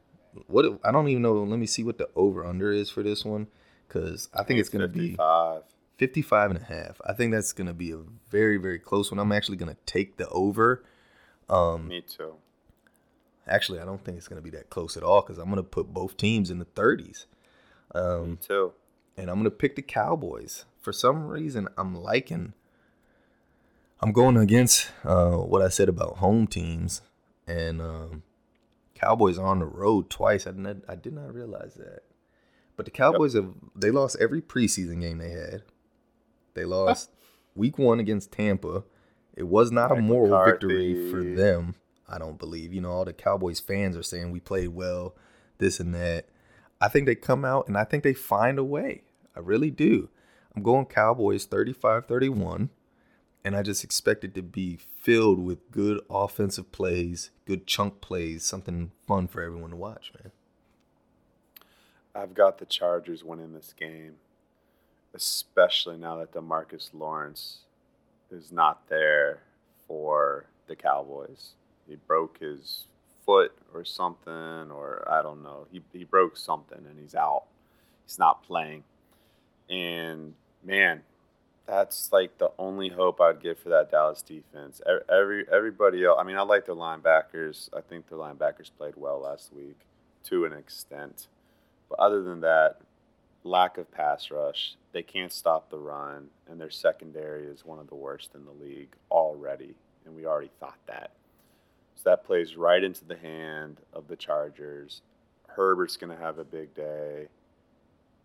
[0.47, 1.35] What I don't even know.
[1.43, 3.49] Let me see what the over under is for this one
[3.89, 5.17] because I think it's going to be
[5.99, 7.01] 55 and a half.
[7.05, 7.99] I think that's going to be a
[8.31, 9.19] very very close one.
[9.19, 10.85] I'm actually going to take the over.
[11.51, 12.37] Um, Me too.
[13.47, 15.57] Actually, I don't think it's going to be that close at all because I'm going
[15.57, 17.27] to put both teams in the 30s.
[17.95, 18.73] Um, Me too.
[19.17, 20.65] And I'm going to pick the Cowboys.
[20.81, 22.55] For some reason, I'm liking.
[24.01, 27.03] I'm going against uh, what I said about home teams,
[27.47, 28.23] and um,
[28.95, 30.47] Cowboys are on the road twice.
[30.47, 32.01] I did not, I did not realize that.
[32.77, 33.45] But the Cowboys yep.
[33.45, 35.63] have they lost every preseason game they had.
[36.55, 37.11] They lost
[37.55, 38.85] week one against Tampa.
[39.35, 40.67] It was not Mike a moral McCarthy.
[40.67, 41.75] victory for them.
[42.09, 42.73] I don't believe.
[42.73, 45.15] You know, all the Cowboys fans are saying we played well,
[45.59, 46.27] this and that.
[46.83, 49.05] I think they come out and I think they find a way.
[49.37, 50.09] I really do.
[50.55, 52.71] I'm going Cowboys 35 31,
[53.45, 58.45] and I just expect it to be filled with good offensive plays, good chunk plays,
[58.45, 60.33] something fun for everyone to watch, man.
[62.17, 64.17] I've got the Chargers winning this game,
[65.15, 67.59] especially now that Demarcus Lawrence
[68.29, 69.39] is not there
[69.87, 71.53] for the Cowboys.
[71.89, 72.87] He broke his
[73.25, 75.67] foot or something, or I don't know.
[75.71, 77.45] He, he broke something and he's out.
[78.07, 78.85] He's not playing.
[79.69, 81.03] And man,
[81.67, 84.81] that's like the only hope I'd give for that Dallas defense.
[85.11, 87.69] Every everybody else, I mean, I like their linebackers.
[87.77, 89.79] I think their linebackers played well last week
[90.25, 91.29] to an extent,
[91.89, 92.77] but other than that,
[93.45, 94.77] lack of pass rush.
[94.93, 98.65] They can't stop the run, and their secondary is one of the worst in the
[98.65, 101.13] league already, and we already thought that.
[102.03, 105.03] So that plays right into the hand of the Chargers.
[105.49, 107.29] Herbert's going to have a big day.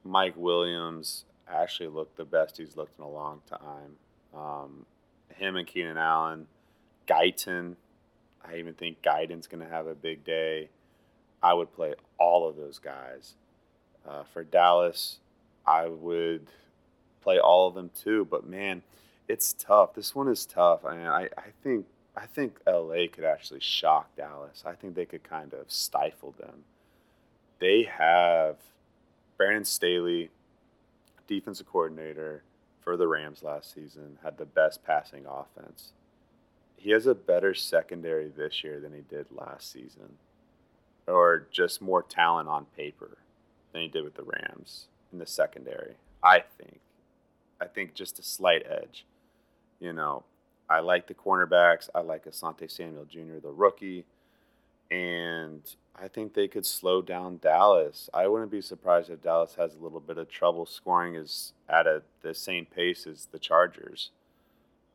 [0.03, 3.97] Mike Williams actually looked the best he's looked in a long time.
[4.35, 4.85] Um,
[5.35, 6.47] him and Keenan Allen,
[7.07, 7.75] Guyton.
[8.43, 10.69] I even think Guyton's going to have a big day.
[11.43, 13.35] I would play all of those guys.
[14.07, 15.19] Uh, for Dallas,
[15.67, 16.47] I would
[17.21, 18.25] play all of them too.
[18.25, 18.81] But man,
[19.27, 19.93] it's tough.
[19.93, 20.83] This one is tough.
[20.83, 21.85] I mean, I, I think
[22.17, 24.63] I think LA could actually shock Dallas.
[24.65, 26.63] I think they could kind of stifle them.
[27.59, 28.55] They have
[29.37, 30.31] Brandon Staley,
[31.27, 32.41] defensive coordinator
[32.81, 35.91] for the Rams last season, had the best passing offense.
[36.75, 40.17] He has a better secondary this year than he did last season,
[41.05, 43.17] or just more talent on paper
[43.73, 45.95] than he did with the Rams in the secondary.
[46.23, 46.79] I think.
[47.61, 49.05] I think just a slight edge.
[49.79, 50.23] You know,
[50.69, 51.89] I like the cornerbacks.
[51.95, 54.05] I like Asante Samuel Jr., the rookie.
[54.91, 55.61] And
[55.95, 58.09] I think they could slow down Dallas.
[58.13, 61.87] I wouldn't be surprised if Dallas has a little bit of trouble scoring is at
[61.87, 64.11] a, the same pace as the Chargers.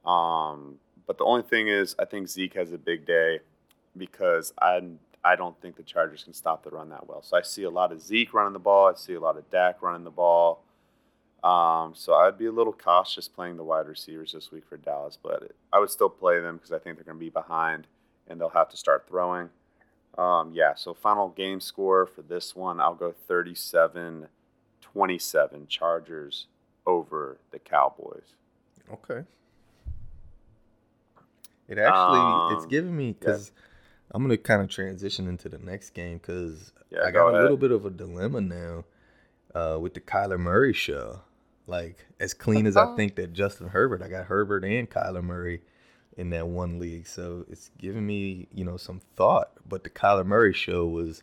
[0.04, 3.40] Um, but the only thing is, I think Zeke has a big day
[3.96, 4.82] because I
[5.24, 7.22] I don't think the Chargers can stop the run that well.
[7.22, 8.88] So I see a lot of Zeke running the ball.
[8.88, 10.62] I see a lot of Dak running the ball.
[11.44, 15.18] Um, so I'd be a little cautious playing the wide receivers this week for Dallas,
[15.20, 17.88] but I would still play them because I think they're going to be behind
[18.28, 19.50] and they'll have to start throwing.
[20.16, 24.28] Um, yeah, so final game score for this one, I'll go 37
[24.80, 26.46] 27 Chargers
[26.86, 28.34] over the Cowboys.
[28.92, 29.24] Okay.
[31.68, 33.62] It actually um, it's giving me because yeah.
[34.14, 37.40] I'm gonna kind of transition into the next game because yeah, I got go a
[37.40, 38.84] little bit of a dilemma now
[39.54, 41.20] uh, with the Kyler Murray show.
[41.66, 45.62] Like as clean as I think that Justin Herbert, I got Herbert and Kyler Murray
[46.16, 49.52] in that one league, so it's giving me you know some thought.
[49.66, 51.22] But the Kyler Murray show was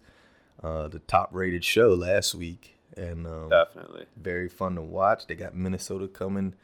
[0.63, 5.27] uh, the top rated show last week, and um, definitely very fun to watch.
[5.27, 6.55] They got Minnesota coming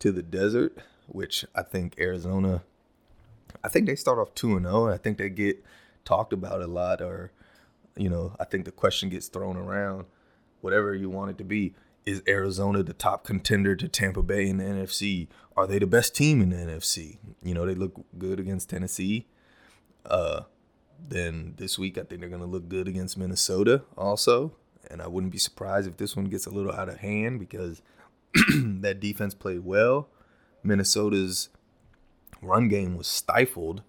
[0.00, 2.62] to the desert, which I think Arizona.
[3.62, 4.86] I think they start off two and zero.
[4.86, 5.64] And I think they get
[6.04, 7.30] talked about a lot, or
[7.96, 10.06] you know, I think the question gets thrown around,
[10.60, 11.74] whatever you want it to be
[12.06, 15.28] is Arizona the top contender to Tampa Bay in the NFC?
[15.56, 17.18] Are they the best team in the NFC?
[17.42, 19.26] You know, they look good against Tennessee.
[20.04, 20.42] Uh,
[20.98, 24.54] then this week, I think they're going to look good against Minnesota also.
[24.90, 27.80] And I wouldn't be surprised if this one gets a little out of hand because
[28.34, 30.08] that defense played well.
[30.62, 31.48] Minnesota's
[32.42, 33.82] run game was stifled,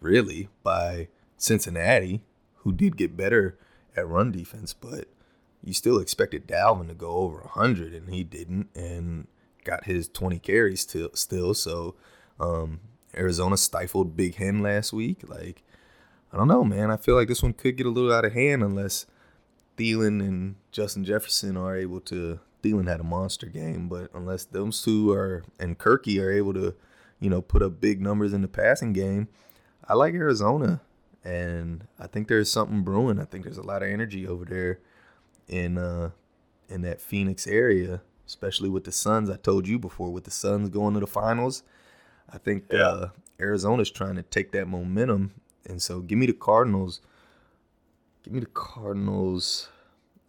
[0.00, 2.22] really, by Cincinnati,
[2.56, 3.58] who did get better
[3.96, 5.08] at run defense, but
[5.62, 9.26] you still expected Dalvin to go over 100 and he didn't and
[9.64, 11.94] got his 20 carries still still so
[12.38, 12.80] um,
[13.16, 15.62] Arizona stifled Big Hen last week like
[16.32, 18.32] I don't know man I feel like this one could get a little out of
[18.32, 19.06] hand unless
[19.76, 24.82] Thielen and Justin Jefferson are able to Thielen had a monster game, but unless those
[24.82, 26.74] two are and Kirky are able to,
[27.18, 29.28] you know, put up big numbers in the passing game,
[29.88, 30.82] I like Arizona,
[31.24, 33.18] and I think there's something brewing.
[33.18, 34.80] I think there's a lot of energy over there
[35.50, 36.10] in uh
[36.68, 39.28] in that Phoenix area, especially with the Suns.
[39.28, 41.62] I told you before with the Suns going to the finals.
[42.32, 42.78] I think yeah.
[42.78, 43.08] uh,
[43.40, 45.32] Arizona's trying to take that momentum,
[45.66, 47.00] and so give me the Cardinals.
[48.22, 49.68] Give me the Cardinals.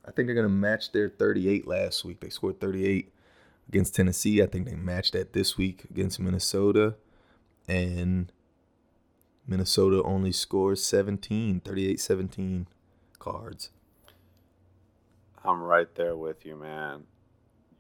[0.04, 2.20] I think they're gonna match their 38 last week.
[2.20, 3.14] They scored 38
[3.70, 4.42] against Tennessee.
[4.42, 6.96] I think they matched that this week against Minnesota,
[7.68, 8.32] and
[9.46, 12.66] Minnesota only scores 17, 38-17
[13.20, 13.70] cards.
[15.44, 17.04] I'm right there with you, man.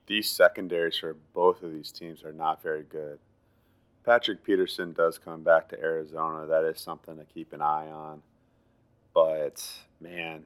[0.07, 3.19] These secondaries for both of these teams are not very good.
[4.03, 6.47] Patrick Peterson does come back to Arizona.
[6.47, 8.23] That is something to keep an eye on.
[9.13, 9.63] But
[9.99, 10.43] man,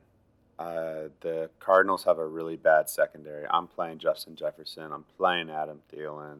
[0.59, 3.45] uh, the Cardinals have a really bad secondary.
[3.49, 4.91] I'm playing Justin Jefferson.
[4.91, 6.39] I'm playing Adam Thielen,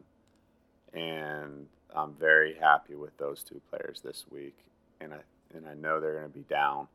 [0.92, 4.58] and I'm very happy with those two players this week.
[5.00, 5.20] And I
[5.54, 6.88] and I know they're going to be down.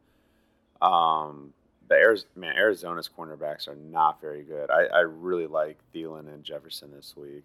[0.82, 1.54] Um,
[1.92, 4.72] the Arizona, man, Arizona's cornerbacks are not very good.
[4.72, 7.44] I, I really like Thielen and Jefferson this week.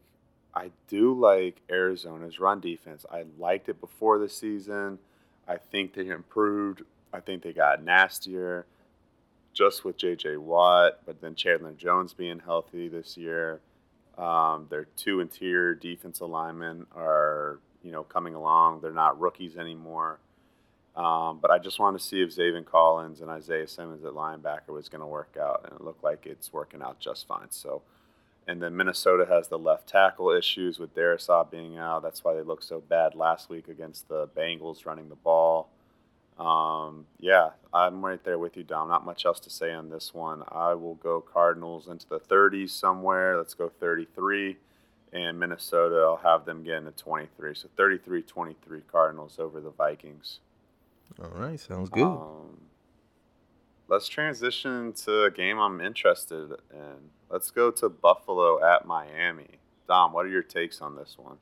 [0.55, 3.05] I do like Arizona's run defense.
[3.11, 5.01] I liked it before the season.
[5.49, 6.82] I think they improved.
[7.12, 8.66] I think they got nastier
[9.53, 10.36] just with J.J.
[10.36, 13.61] Watt, but then Chandler Jones being healthy this year.
[14.16, 18.80] Um, their two interior defense alignment are, you know, coming along.
[18.80, 20.20] They're not rookies anymore.
[20.97, 24.68] Um, but I just want to see if Zaven Collins and Isaiah Simmons at linebacker
[24.68, 27.51] was going to work out, and it looked like it's working out just fine.
[27.51, 27.82] So
[28.49, 32.03] and then Minnesota has the left tackle issues with Darrisaw being out.
[32.03, 35.68] That's why they looked so bad last week against the Bengals running the ball.
[36.38, 38.88] Um, yeah, I'm right there with you, Dom.
[38.88, 40.44] Not much else to say on this one.
[40.49, 43.36] I will go Cardinals into the 30s somewhere.
[43.36, 44.59] Let's go 33.
[45.12, 47.55] And Minnesota, I'll have them get into 23.
[47.55, 50.40] So 33 23 Cardinals over the Vikings.
[51.22, 52.04] All right, sounds good.
[52.04, 52.61] Um,
[53.88, 57.11] let's transition to a game I'm interested in.
[57.30, 59.59] Let's go to Buffalo at Miami.
[59.88, 61.38] Dom, what are your takes on this one?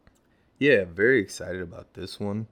[0.59, 2.47] Yeah, very excited about this one.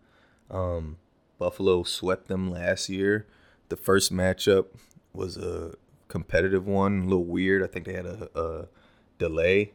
[0.50, 0.98] Um,
[1.38, 3.26] Buffalo swept them last year.
[3.68, 4.66] The first matchup
[5.12, 5.74] was a
[6.08, 7.62] competitive one, a little weird.
[7.62, 8.68] I think they had a, a
[9.18, 9.72] delay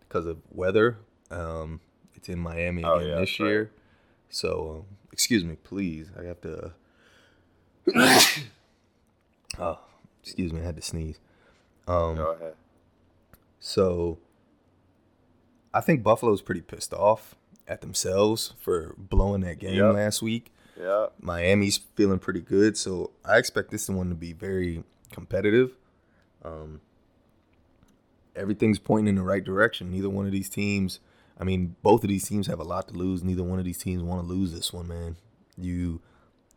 [0.00, 0.98] because of weather.
[1.30, 1.80] Um,
[2.14, 3.60] it's in Miami oh, again yeah, this year.
[3.60, 3.70] Right.
[4.28, 6.10] So, um, excuse me, please.
[6.20, 6.72] I have to.
[9.58, 9.78] oh,
[10.22, 10.60] excuse me.
[10.60, 11.18] I had to sneeze.
[11.88, 12.52] Um, Go ahead.
[13.58, 14.18] So
[15.72, 17.34] I think Buffalo's pretty pissed off
[17.66, 19.94] at themselves for blowing that game yep.
[19.94, 20.52] last week.
[20.78, 21.06] Yeah.
[21.18, 25.78] Miami's feeling pretty good, so I expect this one to be very competitive.
[26.44, 26.82] Um,
[28.34, 29.90] everything's pointing in the right direction.
[29.90, 31.00] Neither one of these teams,
[31.38, 33.22] I mean, both of these teams have a lot to lose.
[33.22, 35.16] Neither one of these teams want to lose this one, man.
[35.56, 36.00] You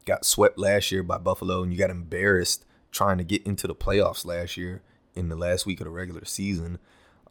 [0.05, 3.75] got swept last year by Buffalo, and you got embarrassed trying to get into the
[3.75, 4.81] playoffs last year
[5.15, 6.79] in the last week of the regular season.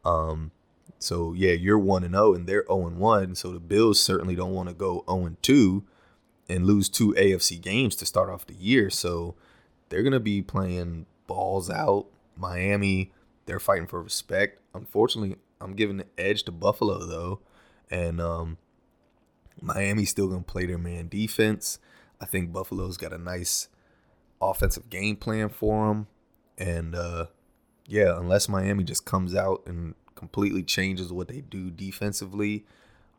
[0.04, 0.52] Um,
[0.98, 3.34] so yeah, you're one and zero, oh, and they're zero oh and one.
[3.34, 5.84] So the Bills certainly don't want to go zero and two
[6.48, 8.90] and lose two AFC games to start off the year.
[8.90, 9.34] So
[9.88, 12.06] they're gonna be playing balls out.
[12.36, 13.12] Miami,
[13.46, 14.60] they're fighting for respect.
[14.74, 17.40] Unfortunately, I'm giving the edge to Buffalo though,
[17.90, 18.58] and um,
[19.60, 21.78] Miami's still gonna play their man defense.
[22.20, 23.68] I think Buffalo's got a nice
[24.40, 26.06] offensive game plan for them,
[26.56, 27.26] and uh,
[27.86, 32.64] yeah, unless Miami just comes out and completely changes what they do defensively,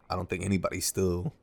[0.09, 1.33] I don't think anybody's still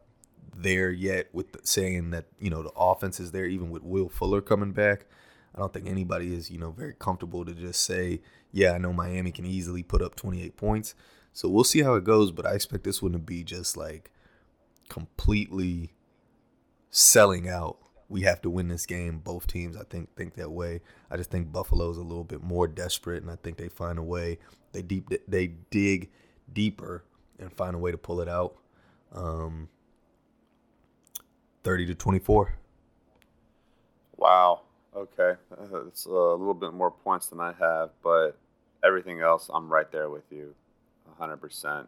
[0.55, 4.09] there yet with the, saying that you know the offense is there even with Will
[4.09, 5.07] Fuller coming back.
[5.57, 8.21] I don't think anybody is you know very comfortable to just say,
[8.53, 10.95] yeah, I know Miami can easily put up 28 points.
[11.33, 14.11] So we'll see how it goes, but I expect this one to be just like
[14.89, 15.93] completely
[16.91, 17.79] selling out
[18.09, 19.19] we have to win this game.
[19.19, 20.81] Both teams, I think, think that way.
[21.11, 24.03] I just think Buffalo's a little bit more desperate, and I think they find a
[24.03, 24.39] way.
[24.73, 26.11] They deep, they dig
[26.53, 27.05] deeper
[27.39, 28.57] and find a way to pull it out.
[29.13, 29.69] Um,
[31.65, 32.55] Thirty to twenty-four.
[34.17, 34.63] Wow.
[34.97, 35.35] Okay,
[35.87, 38.39] it's a little bit more points than I have, but
[38.83, 40.55] everything else, I'm right there with you,
[41.19, 41.87] hundred percent.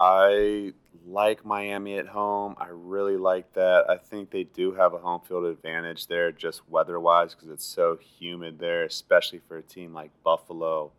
[0.00, 0.72] I
[1.06, 2.54] like Miami at home.
[2.58, 3.84] I really like that.
[3.90, 7.66] I think they do have a home field advantage there, just weather wise, because it's
[7.66, 10.92] so humid there, especially for a team like Buffalo.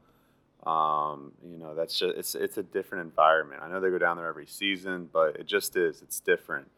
[0.67, 3.63] Um, you know, that's just it's it's a different environment.
[3.63, 6.03] I know they go down there every season, but it just is.
[6.03, 6.69] It's different.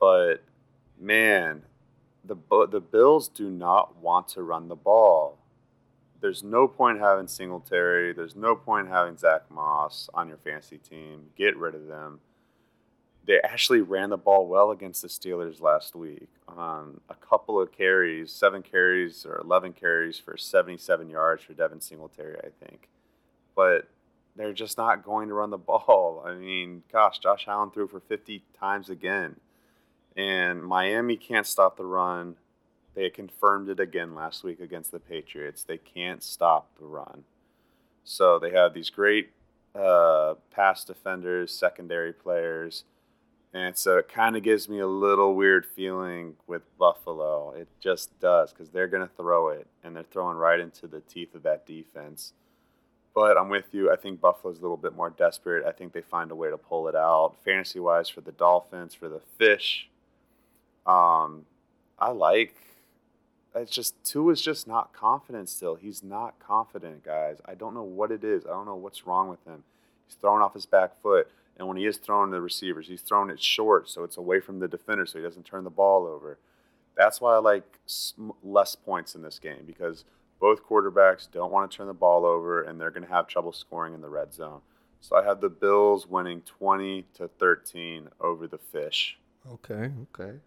[0.00, 0.42] But
[0.98, 1.62] man,
[2.26, 5.38] the the Bills do not want to run the ball.
[6.20, 8.12] there's no point having Singletary.
[8.12, 11.26] There's no point having Zach Moss on your fantasy team.
[11.36, 12.20] Get rid of them.
[13.26, 17.72] They actually ran the ball well against the Steelers last week on a couple of
[17.72, 22.88] carries, seven carries or 11 carries for 77 yards for Devin Singletary, I think.
[23.56, 23.88] But
[24.36, 26.22] they're just not going to run the ball.
[26.24, 29.36] I mean, gosh, Josh Allen threw for 50 times again.
[30.16, 32.36] And Miami can't stop the run.
[32.94, 35.62] They confirmed it again last week against the Patriots.
[35.62, 37.24] They can't stop the run.
[38.04, 39.30] So they have these great
[39.74, 42.84] uh, pass defenders, secondary players.
[43.52, 47.52] And so it kind of gives me a little weird feeling with Buffalo.
[47.52, 51.00] It just does because they're going to throw it and they're throwing right into the
[51.00, 52.32] teeth of that defense.
[53.14, 53.90] But I'm with you.
[53.90, 55.64] I think Buffalo's a little bit more desperate.
[55.66, 57.34] I think they find a way to pull it out.
[57.44, 59.88] Fantasy wise, for the Dolphins, for the Fish,
[60.86, 61.46] um,
[61.98, 62.54] I like.
[63.54, 65.76] It's just Tua is just not confident still.
[65.76, 67.38] He's not confident, guys.
[67.46, 68.44] I don't know what it is.
[68.44, 69.64] I don't know what's wrong with him.
[70.06, 73.30] He's throwing off his back foot, and when he is throwing the receivers, he's throwing
[73.30, 76.38] it short, so it's away from the defender, so he doesn't turn the ball over.
[76.96, 77.64] That's why I like
[78.42, 80.04] less points in this game because
[80.38, 83.52] both quarterbacks don't want to turn the ball over, and they're going to have trouble
[83.52, 84.60] scoring in the red zone.
[85.00, 89.18] So I have the Bills winning 20 to 13 over the Fish.
[89.52, 90.38] Okay, okay.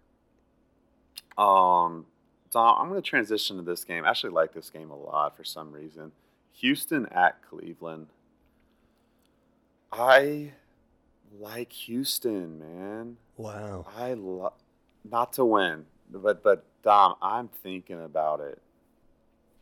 [1.39, 2.05] Um,
[2.51, 4.05] Dom, I'm going to transition to this game.
[4.05, 6.11] I actually like this game a lot for some reason.
[6.53, 8.07] Houston at Cleveland.
[9.91, 10.53] I
[11.39, 13.17] like Houston, man.
[13.37, 13.85] Wow.
[13.95, 14.53] I love
[15.09, 18.61] not to win, but but Dom, I'm thinking about it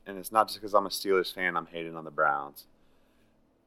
[0.08, 2.66] and it's not just because I'm a Steelers fan, I'm hating on the Browns.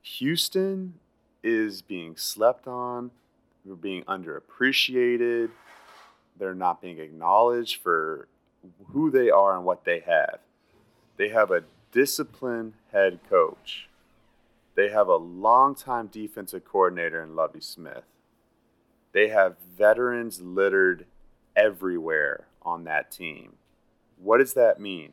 [0.02, 0.94] Houston
[1.42, 3.10] is being slept on,
[3.64, 5.50] they're being underappreciated,
[6.40, 8.26] they're not being acknowledged for
[8.88, 10.40] who they are and what they have.
[11.16, 11.62] They have a
[11.92, 13.88] disciplined head coach.
[14.74, 18.04] They have a longtime defensive coordinator in Lovie Smith.
[19.12, 21.06] They have veterans littered
[21.54, 23.54] everywhere on that team.
[24.16, 25.12] What does that mean?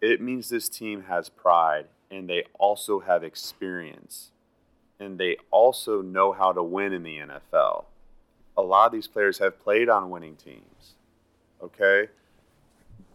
[0.00, 4.30] it means this team has pride and they also have experience
[5.00, 7.84] and they also know how to win in the NFL.
[8.58, 10.96] A lot of these players have played on winning teams.
[11.62, 12.08] Okay?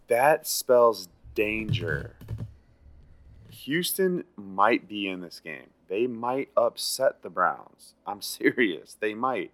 [0.07, 2.15] That spells danger.
[3.49, 5.67] Houston might be in this game.
[5.89, 7.93] They might upset the Browns.
[8.07, 8.95] I'm serious.
[8.99, 9.51] They might.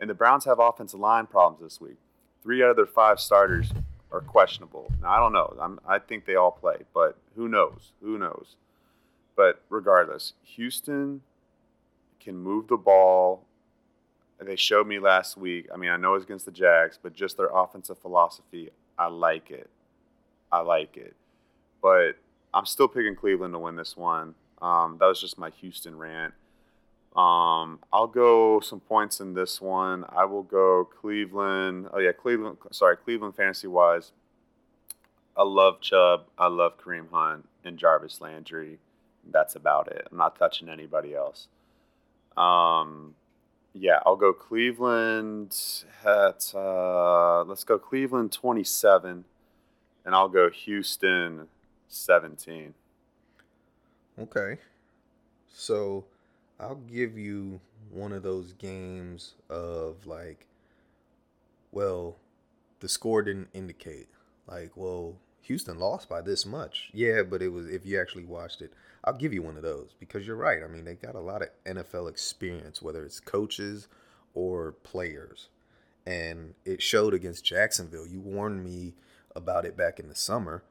[0.00, 1.98] And the Browns have offensive line problems this week.
[2.42, 3.72] Three out of their five starters
[4.12, 4.92] are questionable.
[5.02, 5.56] Now I don't know.
[5.60, 7.92] I'm, I think they all play, but who knows?
[8.00, 8.56] Who knows?
[9.36, 11.22] But regardless, Houston
[12.20, 13.44] can move the ball.
[14.40, 15.68] They showed me last week.
[15.72, 19.50] I mean, I know it's against the Jags, but just their offensive philosophy, I like
[19.50, 19.70] it.
[20.50, 21.14] I like it.
[21.82, 22.16] But
[22.52, 24.34] I'm still picking Cleveland to win this one.
[24.60, 26.34] Um, that was just my Houston rant.
[27.14, 30.04] Um, I'll go some points in this one.
[30.08, 31.88] I will go Cleveland.
[31.92, 32.58] Oh yeah, Cleveland.
[32.72, 34.12] Sorry, Cleveland fantasy wise.
[35.36, 36.24] I love Chubb.
[36.38, 38.78] I love Kareem Hunt and Jarvis Landry.
[39.30, 40.08] That's about it.
[40.10, 41.48] I'm not touching anybody else.
[42.36, 43.14] Um,
[43.74, 45.56] yeah, I'll go Cleveland
[46.04, 49.24] at uh, let's go Cleveland 27,
[50.04, 51.48] and I'll go Houston
[51.88, 52.74] 17.
[54.16, 54.58] Okay,
[55.52, 56.04] so
[56.60, 57.60] I'll give you
[57.90, 60.46] one of those games of like,
[61.72, 62.16] well,
[62.78, 64.06] the score didn't indicate.
[64.46, 66.90] Like, well, Houston lost by this much.
[66.92, 68.72] Yeah, but it was if you actually watched it.
[69.04, 70.62] I'll give you one of those because you're right.
[70.62, 73.86] I mean, they got a lot of NFL experience, whether it's coaches
[74.32, 75.48] or players.
[76.06, 78.06] And it showed against Jacksonville.
[78.06, 78.94] You warned me
[79.36, 80.62] about it back in the summer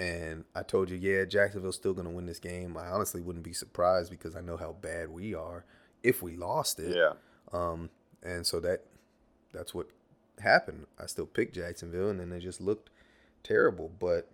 [0.00, 2.74] and I told you, yeah, Jacksonville's still going to win this game.
[2.78, 5.66] I honestly wouldn't be surprised because I know how bad we are
[6.02, 6.96] if we lost it.
[6.96, 7.12] Yeah.
[7.52, 7.90] Um,
[8.22, 8.84] and so that
[9.52, 9.88] that's what
[10.38, 10.86] happened.
[10.98, 12.88] I still picked Jacksonville, and then they just looked
[13.42, 13.90] terrible.
[13.98, 14.30] But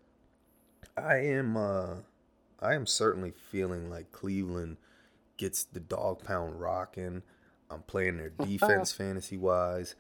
[0.97, 1.97] I am uh,
[2.61, 4.77] I am certainly feeling like Cleveland
[5.37, 7.23] gets the dog pound rocking.
[7.71, 9.95] I'm playing their defense fantasy wise.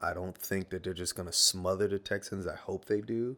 [0.00, 2.46] I don't think that they're just going to smother the Texans.
[2.46, 3.36] I hope they do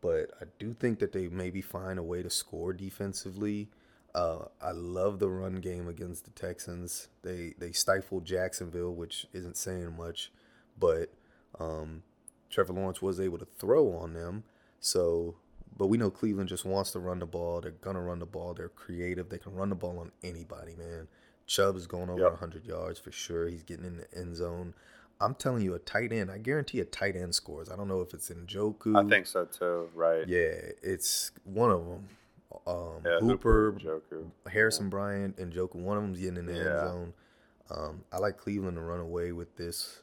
[0.00, 3.68] but I do think that they maybe find a way to score defensively.
[4.14, 7.08] Uh, I love the run game against the Texans.
[7.22, 10.30] They they stifled Jacksonville, which isn't saying much,
[10.78, 11.12] but
[11.58, 12.02] um,
[12.50, 14.44] Trevor Lawrence was able to throw on them.
[14.80, 15.36] So,
[15.76, 17.60] but we know Cleveland just wants to run the ball.
[17.60, 18.54] They're gonna run the ball.
[18.54, 19.28] They're creative.
[19.28, 21.08] They can run the ball on anybody, man.
[21.46, 22.30] Chubb is going over yep.
[22.32, 23.46] 100 yards for sure.
[23.48, 24.74] He's getting in the end zone.
[25.20, 26.30] I'm telling you, a tight end.
[26.30, 27.70] I guarantee a tight end scores.
[27.70, 28.96] I don't know if it's Njoku.
[28.96, 29.88] I think so too.
[29.94, 30.26] Right.
[30.28, 32.08] Yeah, it's one of them.
[32.66, 34.30] um, Yeah, Hooper, Joku.
[34.50, 35.76] Harrison Bryant, and Joku.
[35.76, 36.80] One of them's getting in the end Yeah.
[36.80, 37.14] zone.
[37.70, 40.00] Um, I like Cleveland to run away with this.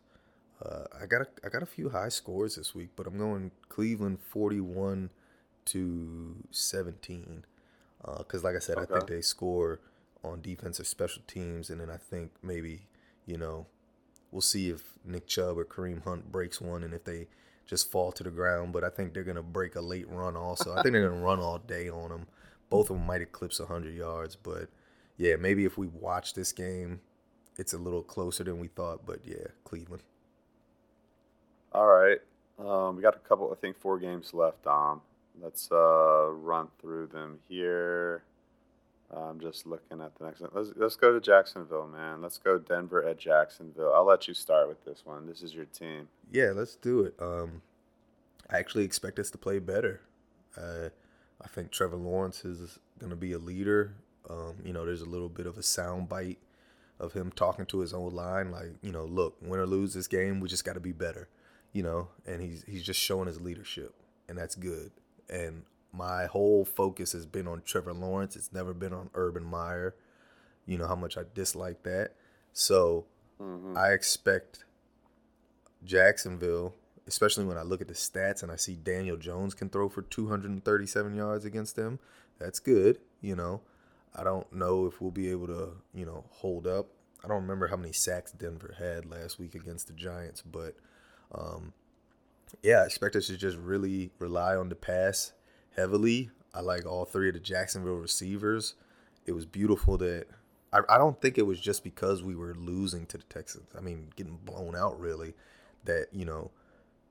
[0.64, 3.52] Uh, I got a, I got a few high scores this week, but I'm going
[3.70, 5.10] Cleveland 41
[5.66, 7.46] to 17.
[8.18, 9.80] Because, like I said, I think they score
[10.24, 12.88] on defensive special teams, and then I think maybe
[13.26, 13.66] you know
[14.32, 17.28] we'll see if Nick Chubb or Kareem Hunt breaks one, and if they
[17.66, 18.74] just fall to the ground.
[18.74, 20.74] But I think they're gonna break a late run also.
[20.74, 22.28] I think they're gonna run all day on them.
[22.70, 24.70] Both of them might eclipse 100 yards, but
[25.18, 27.02] yeah, maybe if we watch this game,
[27.58, 29.06] it's a little closer than we thought.
[29.06, 30.04] But yeah, Cleveland.
[31.74, 32.20] All right.
[32.60, 34.66] Um, we got a couple, I think, four games left.
[34.68, 35.02] Um,
[35.42, 38.24] let's uh, run through them here.
[39.16, 40.50] I'm just looking at the next one.
[40.54, 42.22] Let's, let's go to Jacksonville, man.
[42.22, 43.94] Let's go Denver at Jacksonville.
[43.94, 45.28] I'll let you start with this one.
[45.28, 46.08] This is your team.
[46.32, 47.16] Yeah, let's do it.
[47.20, 47.62] Um,
[48.50, 50.02] I actually expect us to play better.
[50.58, 50.90] Uh,
[51.42, 53.94] I think Trevor Lawrence is going to be a leader.
[54.30, 56.40] Um, you know, there's a little bit of a sound bite
[57.00, 60.08] of him talking to his own line, like, you know, look, win or lose this
[60.08, 61.28] game, we just got to be better.
[61.74, 63.94] You know, and he's he's just showing his leadership,
[64.30, 64.92] and that's good.
[65.30, 68.36] And my whole focus has been on Trevor Lawrence.
[68.36, 69.96] It's never been on Urban Meyer.
[70.66, 72.16] You know how much I dislike that.
[72.52, 73.06] So
[73.40, 73.76] Mhm.
[73.76, 74.66] I expect
[75.84, 76.76] Jacksonville,
[77.08, 80.02] especially when I look at the stats and I see Daniel Jones can throw for
[80.02, 82.00] 237 yards against them.
[82.40, 83.62] That's good, you know.
[84.16, 86.88] I don't know if we'll be able to, you know, hold up.
[87.24, 90.76] I don't remember how many sacks Denver had last week against the Giants, but
[91.34, 91.74] um,
[92.62, 95.34] yeah, I expect us to just really rely on the pass
[95.76, 96.30] heavily.
[96.54, 98.76] I like all three of the Jacksonville receivers.
[99.26, 100.28] It was beautiful that
[100.72, 103.68] I, I don't think it was just because we were losing to the Texans.
[103.78, 105.34] I mean, getting blown out really.
[105.86, 106.52] That you know,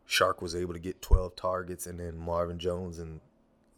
[0.08, 3.20] Chark was able to get 12 targets, and then Marvin Jones and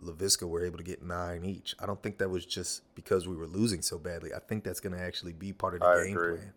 [0.02, 1.74] Laviska were able to get nine each.
[1.80, 4.30] I don't think that was just because we were losing so badly.
[4.34, 6.36] I think that's going to actually be part of the I game agree.
[6.36, 6.52] plan.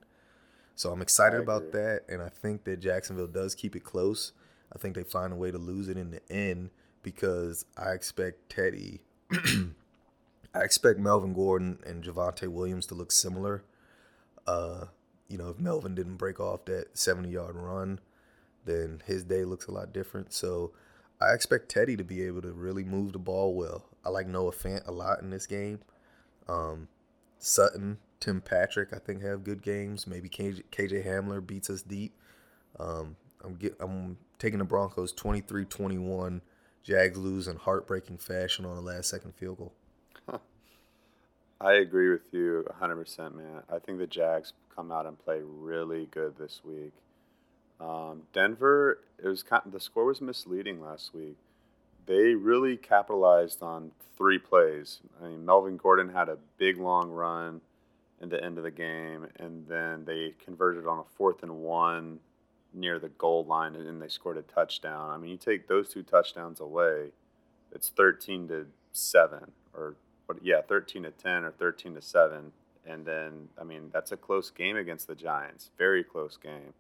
[0.78, 4.32] So I'm excited about that, and I think that Jacksonville does keep it close.
[4.72, 6.70] I think they find a way to lose it in the end
[7.02, 9.02] because I expect Teddy,
[9.32, 13.64] I expect Melvin Gordon and Javonte Williams to look similar.
[14.46, 14.86] Uh,
[15.28, 18.00] you know, if Melvin didn't break off that 70 yard run,
[18.66, 20.32] then his day looks a lot different.
[20.32, 20.74] So
[21.20, 23.86] I expect Teddy to be able to really move the ball well.
[24.06, 25.80] I like Noah Fant a lot in this game.
[26.48, 26.88] Um,
[27.40, 30.08] Sutton, Tim Patrick, I think have good games.
[30.08, 32.14] Maybe KJ, KJ Hamler beats us deep.
[32.80, 36.42] Um, I'm get, I'm taking the Broncos 23-21.
[36.84, 39.74] Jags lose in heartbreaking fashion on a last second field goal.
[41.62, 43.64] I agree with you 100%, man.
[43.70, 46.94] I think the Jags come out and play really good this week.
[47.80, 51.38] Um, Denver, it was kind the score was misleading last week.
[52.06, 55.02] They really capitalized on three plays.
[55.22, 57.62] I mean, Melvin Gordon had a big long run
[58.22, 62.20] in the end of the game, and then they converted on a fourth and one
[62.74, 65.10] near the goal line, and then they scored a touchdown.
[65.12, 67.12] I mean, you take those two touchdowns away,
[67.72, 69.96] it's 13 to 7 or
[70.26, 72.52] what yeah 13 to 10 or 13 to 7
[72.86, 76.74] and then i mean that's a close game against the giants very close game.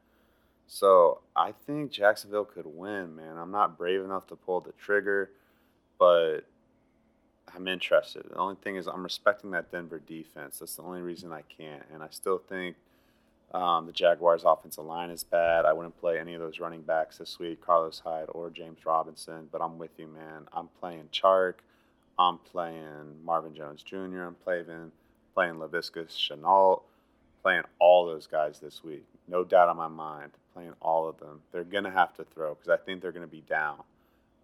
[0.67, 3.37] So i think jacksonville could win man.
[3.37, 5.31] I'm not brave enough to pull the trigger
[5.99, 6.41] but
[7.55, 11.31] i'm interested the only thing is i'm respecting that denver defense that's the only reason
[11.31, 12.75] i can't and i still think
[13.53, 17.17] um, the jaguars offensive line is bad i wouldn't play any of those running backs
[17.17, 21.55] this week carlos hyde or james robinson but i'm with you man i'm playing chark
[22.19, 24.23] I'm playing Marvin Jones Jr.
[24.23, 24.91] I'm playing
[25.33, 26.81] playing Laviscus Shenault,
[27.43, 29.05] playing all those guys this week.
[29.27, 30.31] No doubt on my mind.
[30.53, 31.41] Playing all of them.
[31.51, 33.83] They're gonna have to throw because I think they're gonna be down.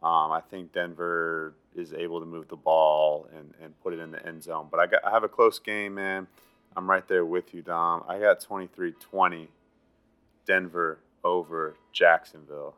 [0.04, 4.12] Um, I think Denver is able to move the ball and, and put it in
[4.12, 4.68] the end zone.
[4.70, 6.28] But I got I have a close game, man.
[6.76, 8.04] I'm right there with you, Dom.
[8.08, 9.48] I got 23-20
[10.46, 12.76] Denver over Jacksonville.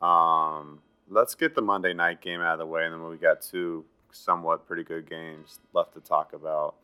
[0.00, 0.78] Um,
[1.08, 3.84] let's get the Monday night game out of the way, and then we got two
[4.12, 6.76] somewhat pretty good games left to talk about.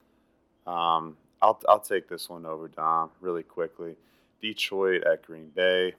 [0.67, 3.97] Um, I'll I'll take this one over Dom really quickly.
[4.43, 5.95] Detroit at Green Bay.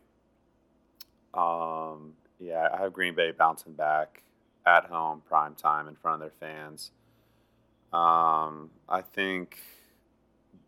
[1.33, 4.21] Um, yeah, I have Green Bay bouncing back
[4.65, 6.91] at home, prime time in front of their fans.
[7.93, 9.57] Um, I think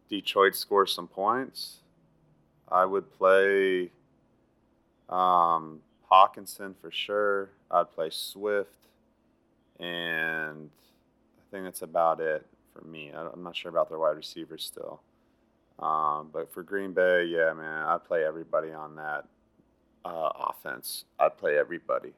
[0.10, 1.78] Detroit scores some points.
[2.72, 3.92] I would play
[5.10, 5.80] um,
[6.12, 7.50] Hockenson for sure.
[7.72, 8.88] I'd play Swift,
[9.80, 10.70] and
[11.38, 13.12] I think that's about it for me.
[13.12, 15.02] I- I'm not sure about their wide receivers still.
[15.80, 19.26] Um, but for Green Bay, yeah, man, I'd play everybody on that
[20.06, 21.06] uh, offense.
[21.20, 22.14] I'd play everybody.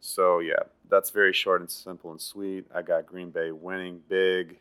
[0.00, 2.66] So yeah, that's very short and simple and sweet.
[2.74, 4.58] I got Green Bay winning big.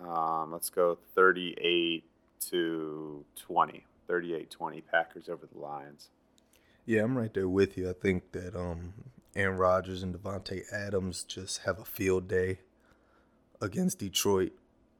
[0.00, 2.04] Um, let's go 38
[2.50, 3.86] to 20.
[4.08, 6.08] 38-20 Packers over the Lions.
[6.84, 7.88] Yeah, I'm right there with you.
[7.88, 8.92] I think that um,
[9.34, 12.58] Aaron Rodgers and Davante Adams just have a field day
[13.60, 14.52] against Detroit.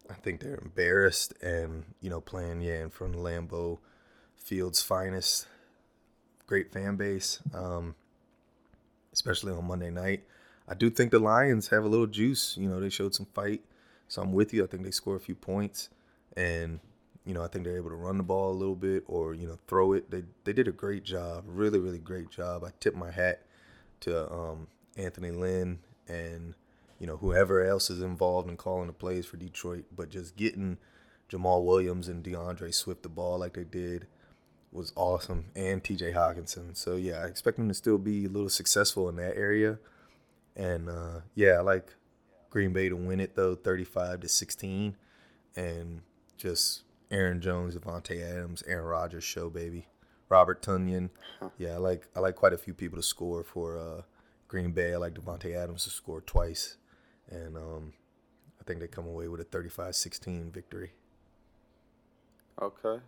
[0.08, 3.78] I think they're embarrassed and, you know, playing, yeah, in front of Lambeau
[4.36, 5.46] Field's finest.
[6.53, 7.94] Great fan base, um,
[9.11, 10.24] especially on Monday night.
[10.68, 12.59] I do think the Lions have a little juice.
[12.59, 13.62] You know, they showed some fight.
[14.07, 14.62] So I'm with you.
[14.62, 15.88] I think they score a few points.
[16.36, 16.78] And,
[17.24, 19.46] you know, I think they're able to run the ball a little bit or, you
[19.46, 20.11] know, throw it.
[20.11, 21.44] They they did a great job.
[21.46, 22.64] Really, really great job.
[22.64, 23.40] I tip my hat
[24.00, 24.66] to um,
[24.98, 26.53] Anthony Lynn and
[26.98, 30.76] you know whoever else is involved in calling the plays for Detroit, but just getting
[31.30, 34.07] Jamaal Williams and DeAndre Swift the ball like they did
[34.72, 36.12] was awesome, and T.J.
[36.12, 36.76] Hockenson.
[36.76, 39.78] So yeah, I expect him to still be a little successful in that area,
[40.56, 41.94] and uh, yeah, I like
[42.50, 44.96] Green Bay to win it though, thirty-five to sixteen,
[45.56, 46.02] and
[46.36, 49.86] just Aaron Jones, Davante Adams, Aaron Rodgers show, baby.
[50.32, 51.10] Robert Tonyan.
[51.58, 54.02] Yeah, I like I like quite a few people to score for uh,
[54.48, 54.94] Green Bay.
[54.94, 56.76] I like Davante Adams to score twice,
[57.30, 57.92] and um,
[58.58, 60.92] I think they come away with a 35-16 victory.
[62.62, 63.02] Okay,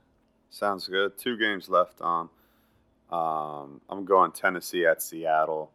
[0.55, 1.19] sounds good.
[1.19, 2.01] Two games left.
[2.01, 2.31] Um,
[3.11, 5.71] um, I'm going Tennessee at Seattle.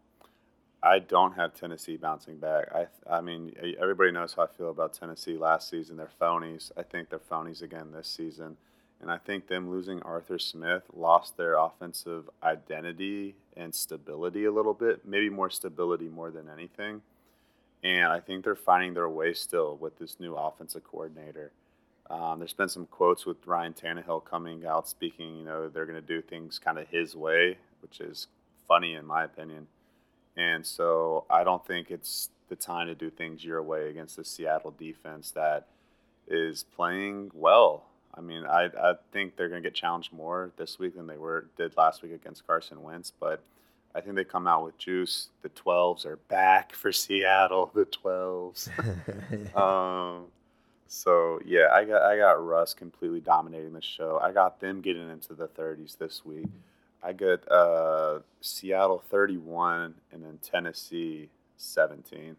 [0.82, 2.68] I don't have Tennessee bouncing back.
[2.74, 5.98] I I mean everybody knows how I feel about Tennessee last season.
[5.98, 6.72] They're phonies.
[6.78, 8.56] I think they're phonies again this season.
[9.02, 14.74] And I think them losing Arthur Smith lost their offensive identity and stability a little
[14.74, 17.02] bit, maybe more stability more than anything.
[17.82, 21.54] And I think they're finding their way still with this new offensive coordinator.
[22.10, 26.02] Um, there's been some quotes with Ryan Tannehill coming out speaking, you know, they're going
[26.02, 28.28] to do things kind of his way, which is
[28.68, 29.68] funny in my opinion.
[30.36, 34.26] And so I don't think it's the time to do things your way against the
[34.26, 35.68] Seattle defense that
[36.28, 37.84] is playing well.
[38.16, 41.18] I mean, I, I think they're going to get challenged more this week than they
[41.18, 43.44] were did last week against Carson Wentz, but
[43.94, 45.30] I think they come out with juice.
[45.42, 47.72] The 12s are back for Seattle.
[47.74, 49.56] The 12s.
[49.56, 50.26] um,
[50.90, 54.20] so yeah, I got I got Russ completely dominating the show.
[54.22, 56.48] I got them getting into the 30s this week.
[57.04, 62.36] I got uh, Seattle 31 and then Tennessee 17.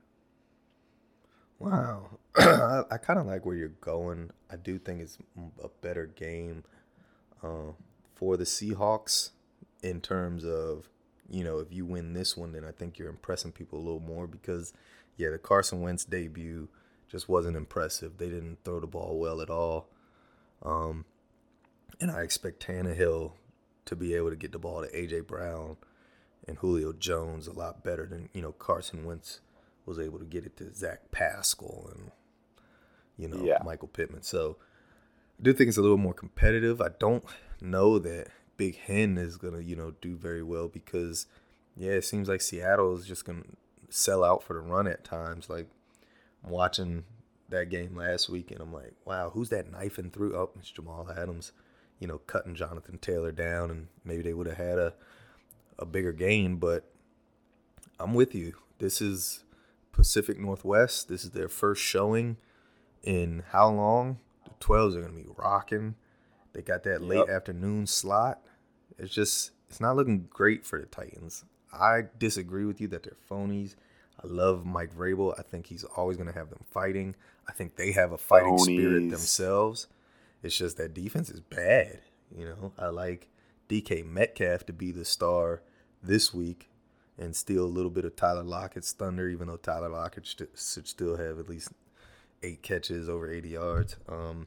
[1.60, 2.18] Wow.
[2.36, 4.30] I, I kind of like where you're going.
[4.50, 5.18] I do think it's
[5.62, 6.64] a better game
[7.44, 7.72] uh,
[8.16, 9.30] for the Seahawks
[9.82, 10.88] in terms of,
[11.30, 14.00] you know, if you win this one, then I think you're impressing people a little
[14.00, 14.72] more because,
[15.16, 16.68] yeah, the Carson Wentz debut
[17.10, 18.18] just wasn't impressive.
[18.18, 19.88] They didn't throw the ball well at all.
[20.62, 21.04] Um,
[22.00, 23.32] and I expect Tannehill
[23.86, 25.20] to be able to get the ball to A.J.
[25.20, 25.76] Brown
[26.46, 29.40] and Julio Jones a lot better than, you know, Carson Wentz
[29.86, 32.12] was able to get it to Zach Pascal and
[33.18, 33.58] you know yeah.
[33.64, 34.22] Michael Pittman.
[34.22, 34.56] So
[35.38, 36.80] I do think it's a little more competitive.
[36.80, 37.24] I don't
[37.60, 41.26] know that Big Hen is gonna you know do very well because
[41.76, 43.42] yeah, it seems like Seattle is just gonna
[43.88, 45.50] sell out for the run at times.
[45.50, 45.68] Like
[46.44, 47.04] I'm watching
[47.48, 50.36] that game last week and I'm like, wow, who's that knifing through?
[50.36, 51.52] Oh, it's Jamal Adams.
[51.98, 54.94] You know, cutting Jonathan Taylor down, and maybe they would have had a
[55.78, 56.56] a bigger game.
[56.58, 56.84] but
[57.98, 58.54] I'm with you.
[58.78, 59.44] This is
[59.92, 61.08] Pacific Northwest.
[61.08, 62.36] This is their first showing
[63.02, 64.18] in how long?
[64.44, 65.96] The 12s are going to be rocking.
[66.52, 68.40] They got that late afternoon slot.
[68.98, 71.44] It's just, it's not looking great for the Titans.
[71.72, 73.76] I disagree with you that they're phonies.
[74.22, 75.34] I love Mike Vrabel.
[75.38, 77.14] I think he's always going to have them fighting.
[77.48, 78.64] I think they have a fighting phonies.
[78.64, 79.86] spirit themselves.
[80.42, 82.00] It's just that defense is bad.
[82.36, 83.28] You know, I like
[83.68, 85.62] DK Metcalf to be the star
[86.02, 86.70] this week
[87.18, 90.88] and steal a little bit of Tyler Lockett's thunder, even though Tyler Lockett st- should
[90.88, 91.70] still have at least
[92.42, 93.96] eight catches over 80 yards.
[94.08, 94.46] Um,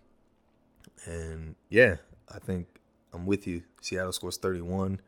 [1.06, 1.98] and yeah,
[2.34, 2.68] I think
[3.14, 3.64] I'm with you.
[3.82, 5.02] Seattle scores 31,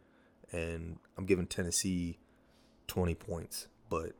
[0.51, 2.19] and I'm giving Tennessee
[2.87, 3.67] 20 points.
[3.89, 4.13] But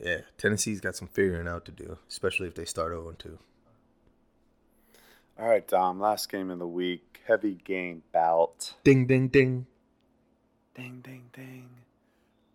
[0.00, 3.38] yeah, Tennessee's got some figuring out to do, especially if they start 0 2.
[5.38, 7.20] All right, Dom, last game of the week.
[7.26, 8.74] Heavy game bout.
[8.84, 9.66] Ding, ding, ding.
[10.74, 11.68] Ding, ding, ding.